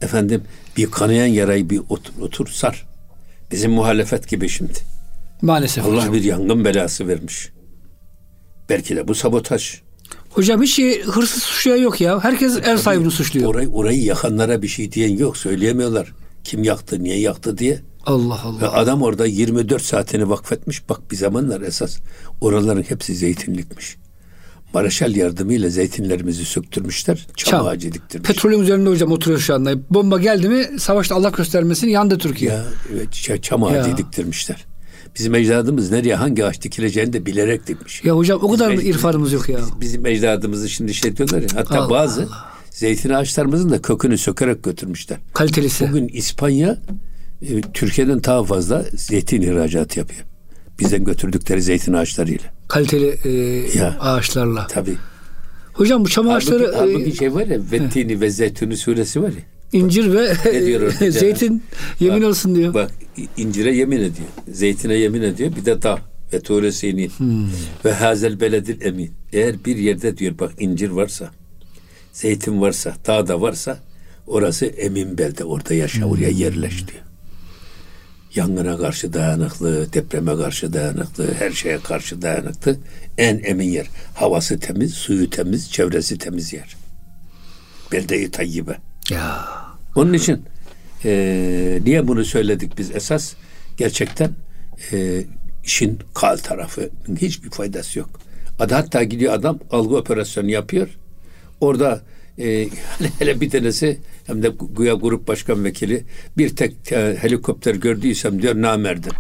Efendim 0.02 0.44
bir 0.78 0.92
kanayan 0.92 1.26
yarayı 1.26 1.70
bir 1.70 1.82
otur, 1.90 2.14
otur 2.22 2.48
sar. 2.48 2.88
Bizim 3.52 3.72
muhalefet 3.72 4.30
gibi 4.30 4.50
şimdi. 4.50 4.80
Maalesef. 5.42 5.86
Allah 5.86 5.98
hocam. 5.98 6.14
bir 6.14 6.24
yangın 6.24 6.66
belası 6.66 7.08
vermiş. 7.08 7.50
Belki 8.70 8.96
de 8.96 9.08
bu 9.08 9.16
sabotaj. 9.16 9.82
Hocam 10.32 10.62
hiç 10.62 10.76
şey, 10.76 11.02
hırsız 11.04 11.44
suçlayan 11.44 11.78
yok 11.78 12.02
ya. 12.02 12.24
Herkes 12.24 12.58
ev 12.58 12.78
sahibini 12.78 13.12
suçluyor. 13.12 13.50
Orayı, 13.50 13.70
orayı 13.70 14.04
yakanlara 14.04 14.62
bir 14.62 14.68
şey 14.68 14.92
diyen 14.92 15.18
yok. 15.18 15.38
Söyleyemiyorlar. 15.38 16.14
Kim 16.44 16.64
yaktı, 16.64 17.04
niye 17.04 17.20
yaktı 17.20 17.58
diye. 17.58 17.82
Allah 18.06 18.42
Allah. 18.44 18.62
Ve 18.62 18.68
adam 18.68 19.02
orada 19.02 19.26
24 19.26 19.82
saatini 19.82 20.30
vakfetmiş. 20.30 20.90
Bak 20.90 21.12
bir 21.12 21.16
zamanlar 21.16 21.62
esas 21.62 21.98
oraların 22.42 22.84
hepsi 22.84 23.16
zeytinlikmiş. 23.16 23.98
Maraşal 24.74 25.16
yardımıyla 25.16 25.70
zeytinlerimizi 25.70 26.46
söktürmüşler. 26.46 27.28
Çam, 27.36 27.52
çam. 27.52 27.68
ağacı 27.68 27.94
diktirmiş. 27.94 28.28
Petrolün 28.28 28.60
üzerinde 28.60 28.90
hocam 28.90 29.12
oturuyor 29.12 29.40
şu 29.40 29.56
anda. 29.56 29.74
Bomba 29.90 30.20
geldi 30.20 30.50
mi 30.50 30.80
savaşta 30.80 31.16
Allah 31.16 31.30
göstermesin 31.30 31.88
yandı 31.88 32.18
Türkiye. 32.18 32.52
Ya, 32.52 32.64
evet, 32.94 33.44
çam 33.44 33.64
ağacı 33.64 33.90
ya. 33.90 33.98
diktirmişler. 33.98 34.66
Bizim 35.16 35.36
ecdadımız 35.36 35.92
nereye 35.92 36.16
hangi 36.16 36.46
ağaç 36.46 36.62
dikileceğini 36.62 37.14
de 37.14 37.26
bilerek 37.26 37.68
dikmiş. 37.68 38.04
Ya 38.04 38.16
hocam 38.16 38.40
o 38.44 38.52
kadar 38.52 38.74
bizim, 38.74 38.90
irfanımız 38.90 39.34
yok 39.34 39.50
ya. 39.50 39.60
Bizim 39.82 40.06
ecdadımızı 40.06 40.70
şimdi 40.70 40.94
şey 40.94 41.18
diyorlar 41.18 41.42
ya. 41.42 41.48
Hatta 41.56 41.80
Allah 41.80 41.90
bazı 41.90 42.22
Allah. 42.22 42.52
zeytin 42.72 43.10
ağaçlarımızın 43.10 43.70
da 43.70 43.82
kökünü 43.82 44.18
sökerek 44.18 44.64
götürmüşler. 44.64 45.18
Kalitelisi. 45.34 45.90
Bugün 45.90 46.08
İspanya 46.08 46.78
e, 47.42 47.62
Türkiye'den 47.62 48.24
daha 48.24 48.44
fazla 48.44 48.86
zeytin 48.94 49.42
ihracatı 49.42 50.00
yapıyor. 50.00 50.22
Bizden 50.80 51.04
götürdükleri 51.04 51.62
zeytin 51.62 51.94
ağaçlarıyla. 51.94 52.46
Kaliteli 52.68 53.18
e, 53.24 53.32
ya, 53.78 53.98
ağaçlarla. 54.00 54.68
Tabii. 54.68 54.96
Hocam 55.74 56.06
bu 56.06 56.10
çam 56.10 56.30
ağaçları... 56.30 56.72
Halbuki, 56.76 56.94
halbuki 56.94 57.12
e, 57.12 57.16
şey 57.16 57.34
var 57.34 57.48
ya 57.48 57.60
Vettini 57.72 58.22
ve 58.22 58.30
Zeytuni 58.30 58.78
suresi 58.78 59.22
var 59.22 59.30
ya. 59.30 59.51
İncir 59.74 60.14
ve 60.14 61.12
zeytin 61.12 61.64
yemin 62.00 62.22
bak, 62.22 62.30
olsun 62.30 62.56
diyor. 62.56 62.74
Bak 62.74 62.92
incire 63.38 63.76
yemin 63.76 63.98
ediyor. 63.98 64.28
Zeytine 64.52 64.94
yemin 64.94 65.22
ediyor. 65.22 65.56
Bir 65.56 65.66
de 65.66 65.82
dağ 65.82 66.00
ve 66.34 66.40
tuğresini 66.40 67.10
hmm. 67.18 67.50
ve 67.86 67.94
hazel 67.94 68.40
beledil 68.40 68.82
emin. 68.82 69.12
Eğer 69.34 69.66
bir 69.66 69.78
yerde 69.78 70.18
diyor 70.18 70.40
bak 70.40 70.52
incir 70.60 70.90
varsa, 70.90 71.32
zeytin 72.14 72.62
varsa, 72.62 72.96
dağ 73.08 73.28
da 73.28 73.42
varsa 73.42 73.80
orası 74.28 74.66
emin 74.66 75.18
belde. 75.18 75.44
Orada 75.44 75.74
yaşa, 75.74 76.06
oraya 76.06 76.30
hmm. 76.30 76.38
yerleş 76.38 76.88
diyor. 76.88 77.02
Yangına 78.36 78.78
karşı 78.78 79.14
dayanıklı, 79.14 79.94
depreme 79.94 80.36
karşı 80.36 80.74
dayanıklı, 80.74 81.34
her 81.34 81.52
şeye 81.52 81.80
karşı 81.80 82.22
dayanıklı. 82.22 82.78
En 83.18 83.42
emin 83.44 83.70
yer. 83.70 83.88
Havası 84.14 84.60
temiz, 84.60 84.94
suyu 84.94 85.30
temiz, 85.30 85.72
çevresi 85.72 86.18
temiz 86.18 86.54
yer. 86.54 86.76
Belde-i 87.92 88.32
tayyibe. 88.32 88.78
Ya. 89.10 89.61
Onun 89.96 90.14
için 90.14 90.46
e, 91.06 91.80
niye 91.84 92.08
bunu 92.08 92.26
söyledik 92.26 92.78
biz 92.78 92.92
esas? 92.92 93.34
Gerçekten 93.78 94.32
e, 94.92 95.24
işin 95.64 96.00
kal 96.14 96.38
tarafı 96.38 96.90
hiçbir 97.22 97.50
faydası 97.50 98.00
yok. 98.00 98.10
Adı 98.60 98.74
hatta 98.74 99.04
gidiyor 99.04 99.34
adam 99.34 99.60
algı 99.72 99.98
operasyonu 99.98 100.50
yapıyor. 100.50 100.88
Orada 101.62 102.02
e, 102.40 102.68
hele 103.20 103.42
bir 103.42 103.50
tanesi 103.50 104.00
hem 104.28 104.44
de 104.44 104.52
güya 104.78 104.94
grup 104.94 105.28
başkan 105.28 105.64
vekili 105.64 106.04
bir 106.38 106.56
tek 106.56 106.92
e, 106.92 107.18
helikopter 107.22 107.76
gördüysem 107.76 108.42
diyor 108.42 108.56
namerdim. 108.56 109.14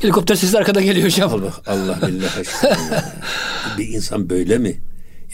Helikopter 0.00 0.34
sesi 0.34 0.58
arkada 0.58 0.80
geliyor 0.80 1.06
hocam. 1.06 1.32
Allah, 1.32 1.52
Allah 1.66 2.08
billah 2.08 2.38
bir 3.78 3.88
insan 3.88 4.30
böyle 4.30 4.58
mi? 4.58 4.76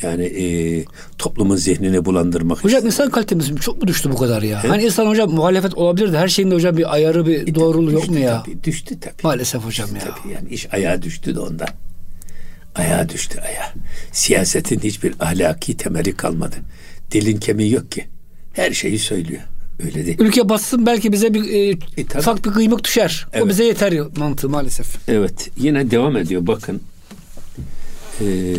Yani 0.03 0.25
e, 0.25 0.85
toplumun 1.19 1.57
zihnini 1.57 2.05
bulandırmak 2.05 2.65
Hocam 2.65 2.87
insan 2.87 3.11
kalitemiz 3.11 3.57
çok 3.57 3.83
mu 3.83 3.89
düştü 3.89 4.11
bu 4.13 4.17
kadar 4.17 4.43
ya? 4.43 4.65
He? 4.65 4.69
Hani 4.69 4.85
insan 4.85 5.07
hocam 5.07 5.31
muhalefet 5.31 5.75
olabilir 5.75 6.13
de 6.13 6.19
her 6.19 6.29
şeyinde 6.29 6.55
hocam 6.55 6.77
bir 6.77 6.95
ayarı 6.95 7.27
bir 7.27 7.47
e, 7.47 7.55
doğruluğu 7.55 7.93
yok 7.93 8.09
mu 8.09 8.19
ya? 8.19 8.43
Tabii, 8.43 8.65
düştü 8.65 9.01
tabii. 9.01 9.15
Maalesef 9.23 9.63
hocam 9.63 9.89
düştü 9.95 10.09
ya. 10.09 10.15
Tabii 10.15 10.33
yani 10.33 10.49
iş 10.49 10.75
ayağa 10.75 11.03
düştü 11.03 11.35
de 11.35 11.41
ondan. 11.41 11.69
Ayağa 12.75 13.09
düştü 13.09 13.41
ayağa. 13.41 13.73
Siyasetin 14.13 14.81
hiçbir 14.81 15.15
ahlaki 15.21 15.77
temeli 15.77 16.17
kalmadı. 16.17 16.57
Dilin 17.11 17.37
kemiği 17.37 17.73
yok 17.73 17.93
ki. 17.93 18.07
Her 18.53 18.73
şeyi 18.73 18.99
söylüyor. 18.99 19.43
Öyle 19.85 20.07
değil. 20.07 20.17
Ülke 20.21 20.49
bassın 20.49 20.87
belki 20.87 21.13
bize 21.13 21.35
bir 21.35 21.45
e, 21.53 21.71
e, 21.71 22.19
ufak 22.19 22.45
bir 22.45 22.51
kıymık 22.51 22.85
düşer. 22.85 23.27
Evet. 23.33 23.45
O 23.45 23.49
bize 23.49 23.65
yeter 23.65 23.95
mantığı 24.17 24.49
maalesef. 24.49 25.09
Evet. 25.09 25.51
Yine 25.57 25.91
devam 25.91 26.17
ediyor 26.17 26.47
bakın. 26.47 26.81
Ee, 28.21 28.55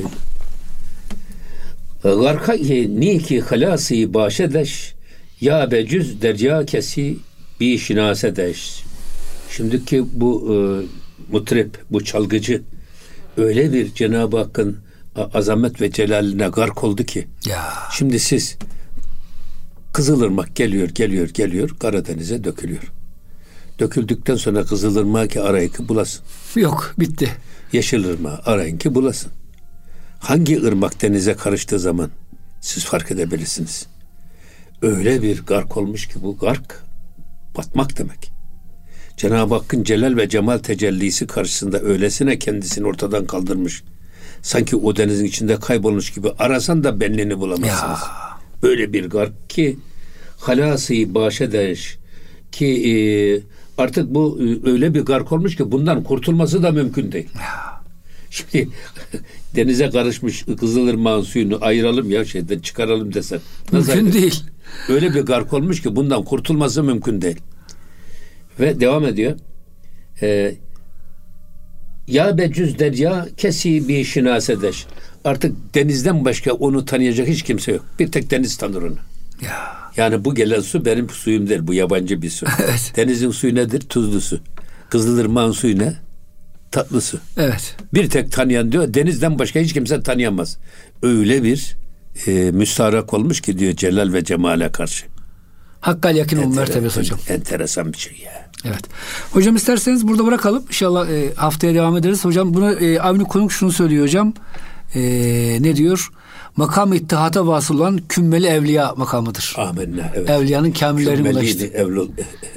Garka 2.04 2.54
niki 2.54 3.42
halasi 3.42 4.14
başedeş 4.14 4.94
ya 5.42 5.72
becüz 5.72 6.22
derya 6.22 6.66
kesi 6.66 7.18
bir 7.60 7.78
şinasedeş. 7.78 8.84
Şimdiki 9.52 10.06
bu 10.14 10.54
e, 10.54 10.56
mutrip, 11.32 11.78
bu 11.92 12.04
çalgıcı 12.04 12.62
öyle 13.38 13.74
bir 13.74 13.94
Cenab-ı 13.94 14.38
Hakk'ın 14.38 14.78
azamet 15.34 15.82
ve 15.82 15.92
celaline 15.92 16.48
gark 16.48 16.84
oldu 16.84 17.04
ki. 17.04 17.28
Ya. 17.46 17.74
Şimdi 17.98 18.20
siz 18.20 18.58
Kızılırmak 19.94 20.56
geliyor, 20.56 20.90
geliyor, 20.90 21.30
geliyor 21.30 21.70
Karadeniz'e 21.80 22.44
dökülüyor. 22.44 22.92
Döküldükten 23.80 24.36
sonra 24.36 24.66
Kızılırmak 24.66 25.32
ki 25.32 25.42
arayın 25.42 25.70
ki 25.70 25.90
bulasın. 25.90 26.22
Yok, 26.56 26.96
bitti. 27.00 27.30
Yeşilırmak 27.74 28.48
arayın 28.48 28.78
ki 28.78 28.96
bulasın. 28.96 29.32
Hangi 30.20 30.62
ırmak 30.62 31.02
denize 31.02 31.34
karıştığı 31.34 31.80
zaman 31.80 32.10
siz 32.62 32.86
fark 32.86 33.12
edebilirsiniz. 33.12 33.88
Öyle 34.82 35.22
bir 35.22 35.42
gark 35.42 35.78
olmuş 35.78 36.08
ki 36.08 36.14
bu 36.24 36.38
gark 36.38 36.84
batmak 37.58 37.98
demek. 37.98 38.32
Cenab-ı 39.18 39.56
Hakk'ın 39.56 39.84
celal 39.84 40.18
ve 40.18 40.30
cemal 40.30 40.58
tecellisi 40.58 41.28
karşısında 41.28 41.80
öylesine 41.80 42.40
kendisini 42.40 42.88
ortadan 42.88 43.26
kaldırmış. 43.26 43.84
Sanki 44.42 44.76
o 44.76 44.96
denizin 44.96 45.26
içinde 45.26 45.56
kaybolmuş 45.60 46.14
gibi 46.14 46.30
arasan 46.30 46.84
da 46.84 47.00
benliğini 47.00 47.40
bulamazsınız. 47.40 48.00
Ya. 48.00 48.40
Böyle 48.64 48.94
bir 48.94 49.10
gark 49.10 49.50
ki 49.50 49.78
halası 50.38 51.16
başedeş 51.16 51.98
ki 52.52 52.66
e, 52.66 52.94
artık 53.82 54.10
bu 54.10 54.40
e, 54.42 54.70
öyle 54.70 54.94
bir 54.94 55.02
gark 55.02 55.32
olmuş 55.32 55.56
ki 55.56 55.72
bundan 55.72 56.04
kurtulması 56.04 56.64
da 56.64 56.72
mümkün 56.72 57.12
değil. 57.12 57.30
Ya. 57.36 57.82
Şimdi 58.30 58.70
denize 59.56 59.90
karışmış 59.90 60.46
Kızılırmak'ın 60.60 61.22
suyunu 61.22 61.58
ayıralım 61.62 62.12
ya 62.12 62.26
şeyden 62.26 62.60
çıkaralım 62.60 63.14
desen. 63.14 63.40
Nasıl 63.74 63.96
mümkün 63.96 64.06
ayırır? 64.06 64.22
değil. 64.22 64.44
Öyle 64.90 65.14
bir 65.14 65.22
gark 65.22 65.54
olmuş 65.54 65.82
ki 65.82 65.96
bundan 65.96 66.24
kurtulması 66.24 66.84
mümkün 66.84 67.22
değil. 67.22 67.38
Ve 68.60 68.80
devam 68.80 69.06
ediyor. 69.06 69.36
Ee, 70.22 70.56
ya 72.08 72.38
becüz 72.38 72.80
derya 72.80 73.28
kesi 73.38 73.88
bir 73.88 74.04
şinasedeş. 74.04 74.86
Artık 75.24 75.76
denizden 75.76 76.26
başka 76.26 76.54
onu 76.54 76.86
tanıyacak 76.86 77.28
hiç 77.28 77.44
kimse 77.44 77.72
yok. 77.72 77.86
Bir 78.00 78.12
tek 78.12 78.32
deniz 78.32 78.58
tanır 78.58 78.82
onu. 78.82 78.98
Ya. 79.42 79.80
Yani 79.98 80.26
bu 80.26 80.36
gelen 80.36 80.60
su 80.60 80.86
benim 80.86 81.10
suyum 81.10 81.50
değil. 81.50 81.60
Bu 81.64 81.74
yabancı 81.74 82.22
bir 82.22 82.30
su. 82.30 82.46
evet. 82.64 82.94
Denizin 82.96 83.32
suyu 83.32 83.56
nedir? 83.56 83.80
Tuzlu 83.80 84.22
su. 84.22 84.40
Kızılırmak'ın 84.90 85.52
suyu 85.52 85.80
ne? 85.80 85.94
Tatlı 86.72 87.02
su. 87.02 87.20
Evet. 87.38 87.76
Bir 87.94 88.10
tek 88.10 88.32
tanıyan 88.32 88.72
diyor 88.72 88.94
denizden 88.94 89.40
başka 89.40 89.60
hiç 89.60 89.74
kimse 89.74 90.04
tanıyamaz. 90.04 90.58
Öyle 91.04 91.44
bir 91.44 91.78
e, 92.28 92.32
müstarak 92.52 93.14
olmuş 93.14 93.42
ki 93.42 93.60
diyor 93.60 93.74
Celal 93.74 94.14
ve 94.14 94.24
Cemal'e 94.24 94.72
karşı. 94.72 95.06
Hakkal 95.82 96.16
yakın 96.16 96.38
ol 96.38 96.56
mertebesi 96.56 97.00
hocam. 97.00 97.20
Enteresan 97.30 97.94
bir 97.94 97.98
şey 97.98 98.18
ya. 98.26 98.50
Evet. 98.66 98.82
Hocam 99.32 99.56
isterseniz 99.56 100.08
burada 100.08 100.26
bırakalım. 100.26 100.64
İnşallah 100.68 101.10
e, 101.10 101.34
haftaya 101.36 101.74
devam 101.74 101.98
ederiz. 101.98 102.26
Hocam 102.26 102.54
bunu 102.54 102.72
e, 102.72 103.00
Avni 103.00 103.24
Konuk 103.24 103.52
şunu 103.52 103.72
söylüyor 103.72 104.04
hocam. 104.04 104.34
E, 104.96 105.02
ne 105.60 105.76
diyor? 105.76 106.12
Makam 106.56 106.94
ittihata 106.94 107.48
vasıl 107.48 107.80
olan 107.80 108.00
kümmeli 108.10 108.48
evliya 108.48 108.94
makamıdır. 108.98 109.56
Amenna. 109.58 110.12
Evet. 110.16 110.30
Evliyanın 110.30 110.72
kamillerine 110.72 111.30
ulaştı. 111.30 111.66
Evlul, 111.66 112.10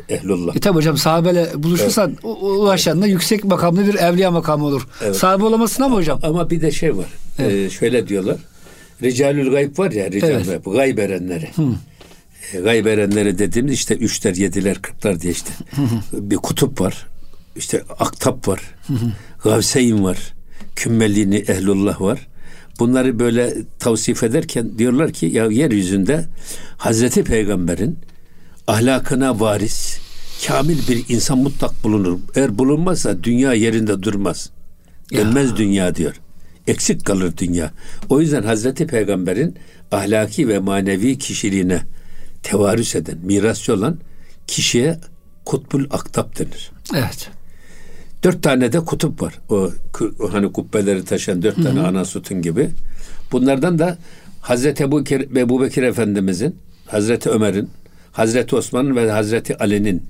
ehlullah. 0.09 0.57
E 0.57 0.61
tabi 0.61 0.74
hocam 0.74 0.97
sahabeyle 0.97 1.49
buluşursan 1.57 2.11
evet. 2.11 2.24
ulaşan 2.43 3.03
da 3.03 3.07
yüksek 3.07 3.45
makamlı 3.45 3.86
bir 3.86 3.95
evliya 3.95 4.30
makamı 4.30 4.64
olur. 4.64 4.88
Evet. 5.05 5.16
Sahabe 5.16 5.45
olamazsın 5.45 5.82
ama 5.82 5.97
hocam. 5.97 6.20
Ama 6.22 6.51
bir 6.51 6.61
de 6.61 6.70
şey 6.70 6.97
var. 6.97 7.07
Evet. 7.38 7.53
Ee, 7.53 7.70
şöyle 7.70 8.09
diyorlar. 8.09 8.36
Ricalül 9.03 9.51
gayb 9.51 9.78
var 9.78 9.90
ya. 9.90 10.11
Rical 10.11 10.30
evet. 10.30 10.47
gayb. 10.47 10.74
Gayb 10.76 10.99
erenleri. 10.99 11.51
Hı. 11.57 11.62
E, 12.53 12.61
gayb 12.61 12.86
erenleri 12.86 13.38
dediğimiz 13.38 13.74
işte 13.74 13.95
üçler, 13.95 14.34
yediler, 14.34 14.82
kırklar 14.82 15.20
diye 15.20 15.32
işte. 15.32 15.51
bir 16.12 16.36
kutup 16.36 16.80
var. 16.80 17.07
İşte 17.57 17.82
aktap 17.99 18.49
var. 18.49 18.61
Gavseyn 19.45 20.05
var. 20.05 20.18
Kümmellini 20.76 21.36
ehlullah 21.36 22.01
var. 22.01 22.28
Bunları 22.78 23.18
böyle 23.18 23.54
tavsif 23.78 24.22
ederken 24.22 24.78
diyorlar 24.78 25.12
ki 25.12 25.26
ya 25.26 25.46
yeryüzünde 25.46 26.24
Hazreti 26.76 27.24
Peygamber'in 27.24 27.98
ahlakına 28.66 29.40
varis 29.40 29.98
kamil 30.46 30.88
bir 30.88 31.04
insan 31.08 31.38
mutlak 31.38 31.84
bulunur. 31.84 32.18
Eğer 32.34 32.58
bulunmazsa 32.58 33.24
dünya 33.24 33.52
yerinde 33.52 34.02
durmaz. 34.02 34.50
Dönmez 35.12 35.50
ya. 35.50 35.56
dünya 35.56 35.94
diyor. 35.94 36.14
Eksik 36.66 37.04
kalır 37.04 37.32
dünya. 37.36 37.70
O 38.08 38.20
yüzden 38.20 38.42
Hazreti 38.42 38.86
Peygamber'in 38.86 39.56
ahlaki 39.92 40.48
ve 40.48 40.58
manevi 40.58 41.18
kişiliğine 41.18 41.82
tevarüs 42.42 42.94
eden, 42.94 43.18
mirasçı 43.22 43.74
olan 43.74 43.98
kişiye 44.46 44.98
kutbul 45.44 45.84
aktap 45.90 46.38
denir. 46.38 46.70
Evet. 46.94 47.30
Dört 48.22 48.42
tane 48.42 48.72
de 48.72 48.80
kutup 48.80 49.22
var. 49.22 49.34
O, 49.48 49.70
o 50.20 50.32
hani 50.32 50.52
kubbeleri 50.52 51.04
taşıyan 51.04 51.42
dört 51.42 51.56
tane 51.56 51.80
Hı-hı. 51.80 51.86
ana 51.86 52.04
sütun 52.04 52.42
gibi. 52.42 52.70
Bunlardan 53.32 53.78
da 53.78 53.98
Hazreti 54.40 54.82
Ebu, 54.82 55.04
Ebu 55.10 55.62
Bekir 55.62 55.82
Efendimizin, 55.82 56.56
Hazreti 56.86 57.30
Ömer'in, 57.30 57.70
Hazreti 58.12 58.56
Osman'ın 58.56 58.96
ve 58.96 59.10
Hazreti 59.10 59.58
Ali'nin 59.58 60.02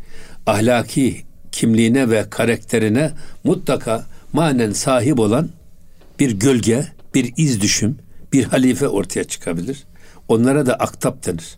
ahlaki 0.46 1.22
kimliğine 1.52 2.10
ve 2.10 2.24
karakterine 2.30 3.10
mutlaka 3.44 4.06
manen 4.32 4.72
sahip 4.72 5.18
olan 5.18 5.48
bir 6.18 6.30
gölge, 6.30 6.86
bir 7.14 7.32
iz 7.36 7.60
düşüm, 7.60 7.98
bir 8.32 8.44
halife 8.44 8.88
ortaya 8.88 9.24
çıkabilir. 9.24 9.84
Onlara 10.28 10.66
da 10.66 10.74
aktap 10.74 11.26
denir. 11.26 11.56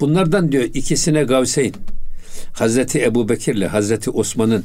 Bunlardan 0.00 0.52
diyor 0.52 0.64
ikisine 0.64 1.24
Gavseyn, 1.24 1.74
Hazreti 2.52 3.02
Ebu 3.02 3.28
Bekir'le 3.28 3.66
Hazreti 3.66 4.10
Osman'ın 4.10 4.64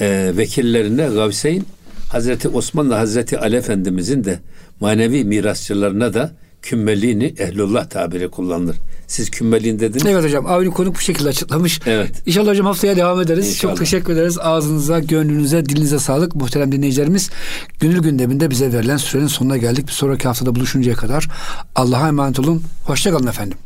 e, 0.00 0.32
vekillerine 0.36 1.08
Gavseyn, 1.08 1.64
Hazreti 2.08 2.48
Osman'la 2.48 2.98
Hazreti 2.98 3.38
Ali 3.38 3.56
Efendimizin 3.56 4.24
de 4.24 4.38
manevi 4.80 5.24
mirasçılarına 5.24 6.14
da 6.14 6.32
kümmeliğini 6.62 7.34
ehlullah 7.38 7.84
tabiri 7.84 8.28
kullanılır. 8.28 8.76
Siz 9.06 9.30
kümmeliğin 9.30 9.78
dediniz. 9.78 10.06
Evet 10.06 10.24
hocam. 10.24 10.46
Avni 10.46 10.70
konuk 10.70 10.94
bu 10.94 11.00
şekilde 11.00 11.28
açıklamış. 11.28 11.80
Evet. 11.86 12.22
İnşallah 12.26 12.50
hocam 12.50 12.66
haftaya 12.66 12.96
devam 12.96 13.20
ederiz. 13.20 13.48
İnşallah. 13.48 13.72
Çok 13.72 13.78
teşekkür 13.78 14.12
ederiz. 14.12 14.38
Ağzınıza, 14.38 14.98
gönlünüze, 14.98 15.64
dilinize 15.64 15.98
sağlık. 15.98 16.34
Muhterem 16.34 16.72
dinleyicilerimiz 16.72 17.30
gönül 17.80 17.98
gündeminde 17.98 18.50
bize 18.50 18.72
verilen 18.72 18.96
sürenin 18.96 19.26
sonuna 19.26 19.56
geldik. 19.56 19.86
Bir 19.86 19.92
sonraki 19.92 20.28
haftada 20.28 20.54
buluşuncaya 20.54 20.96
kadar 20.96 21.28
Allah'a 21.74 22.08
emanet 22.08 22.40
olun. 22.40 22.62
Hoşçakalın 22.84 23.26
efendim. 23.26 23.58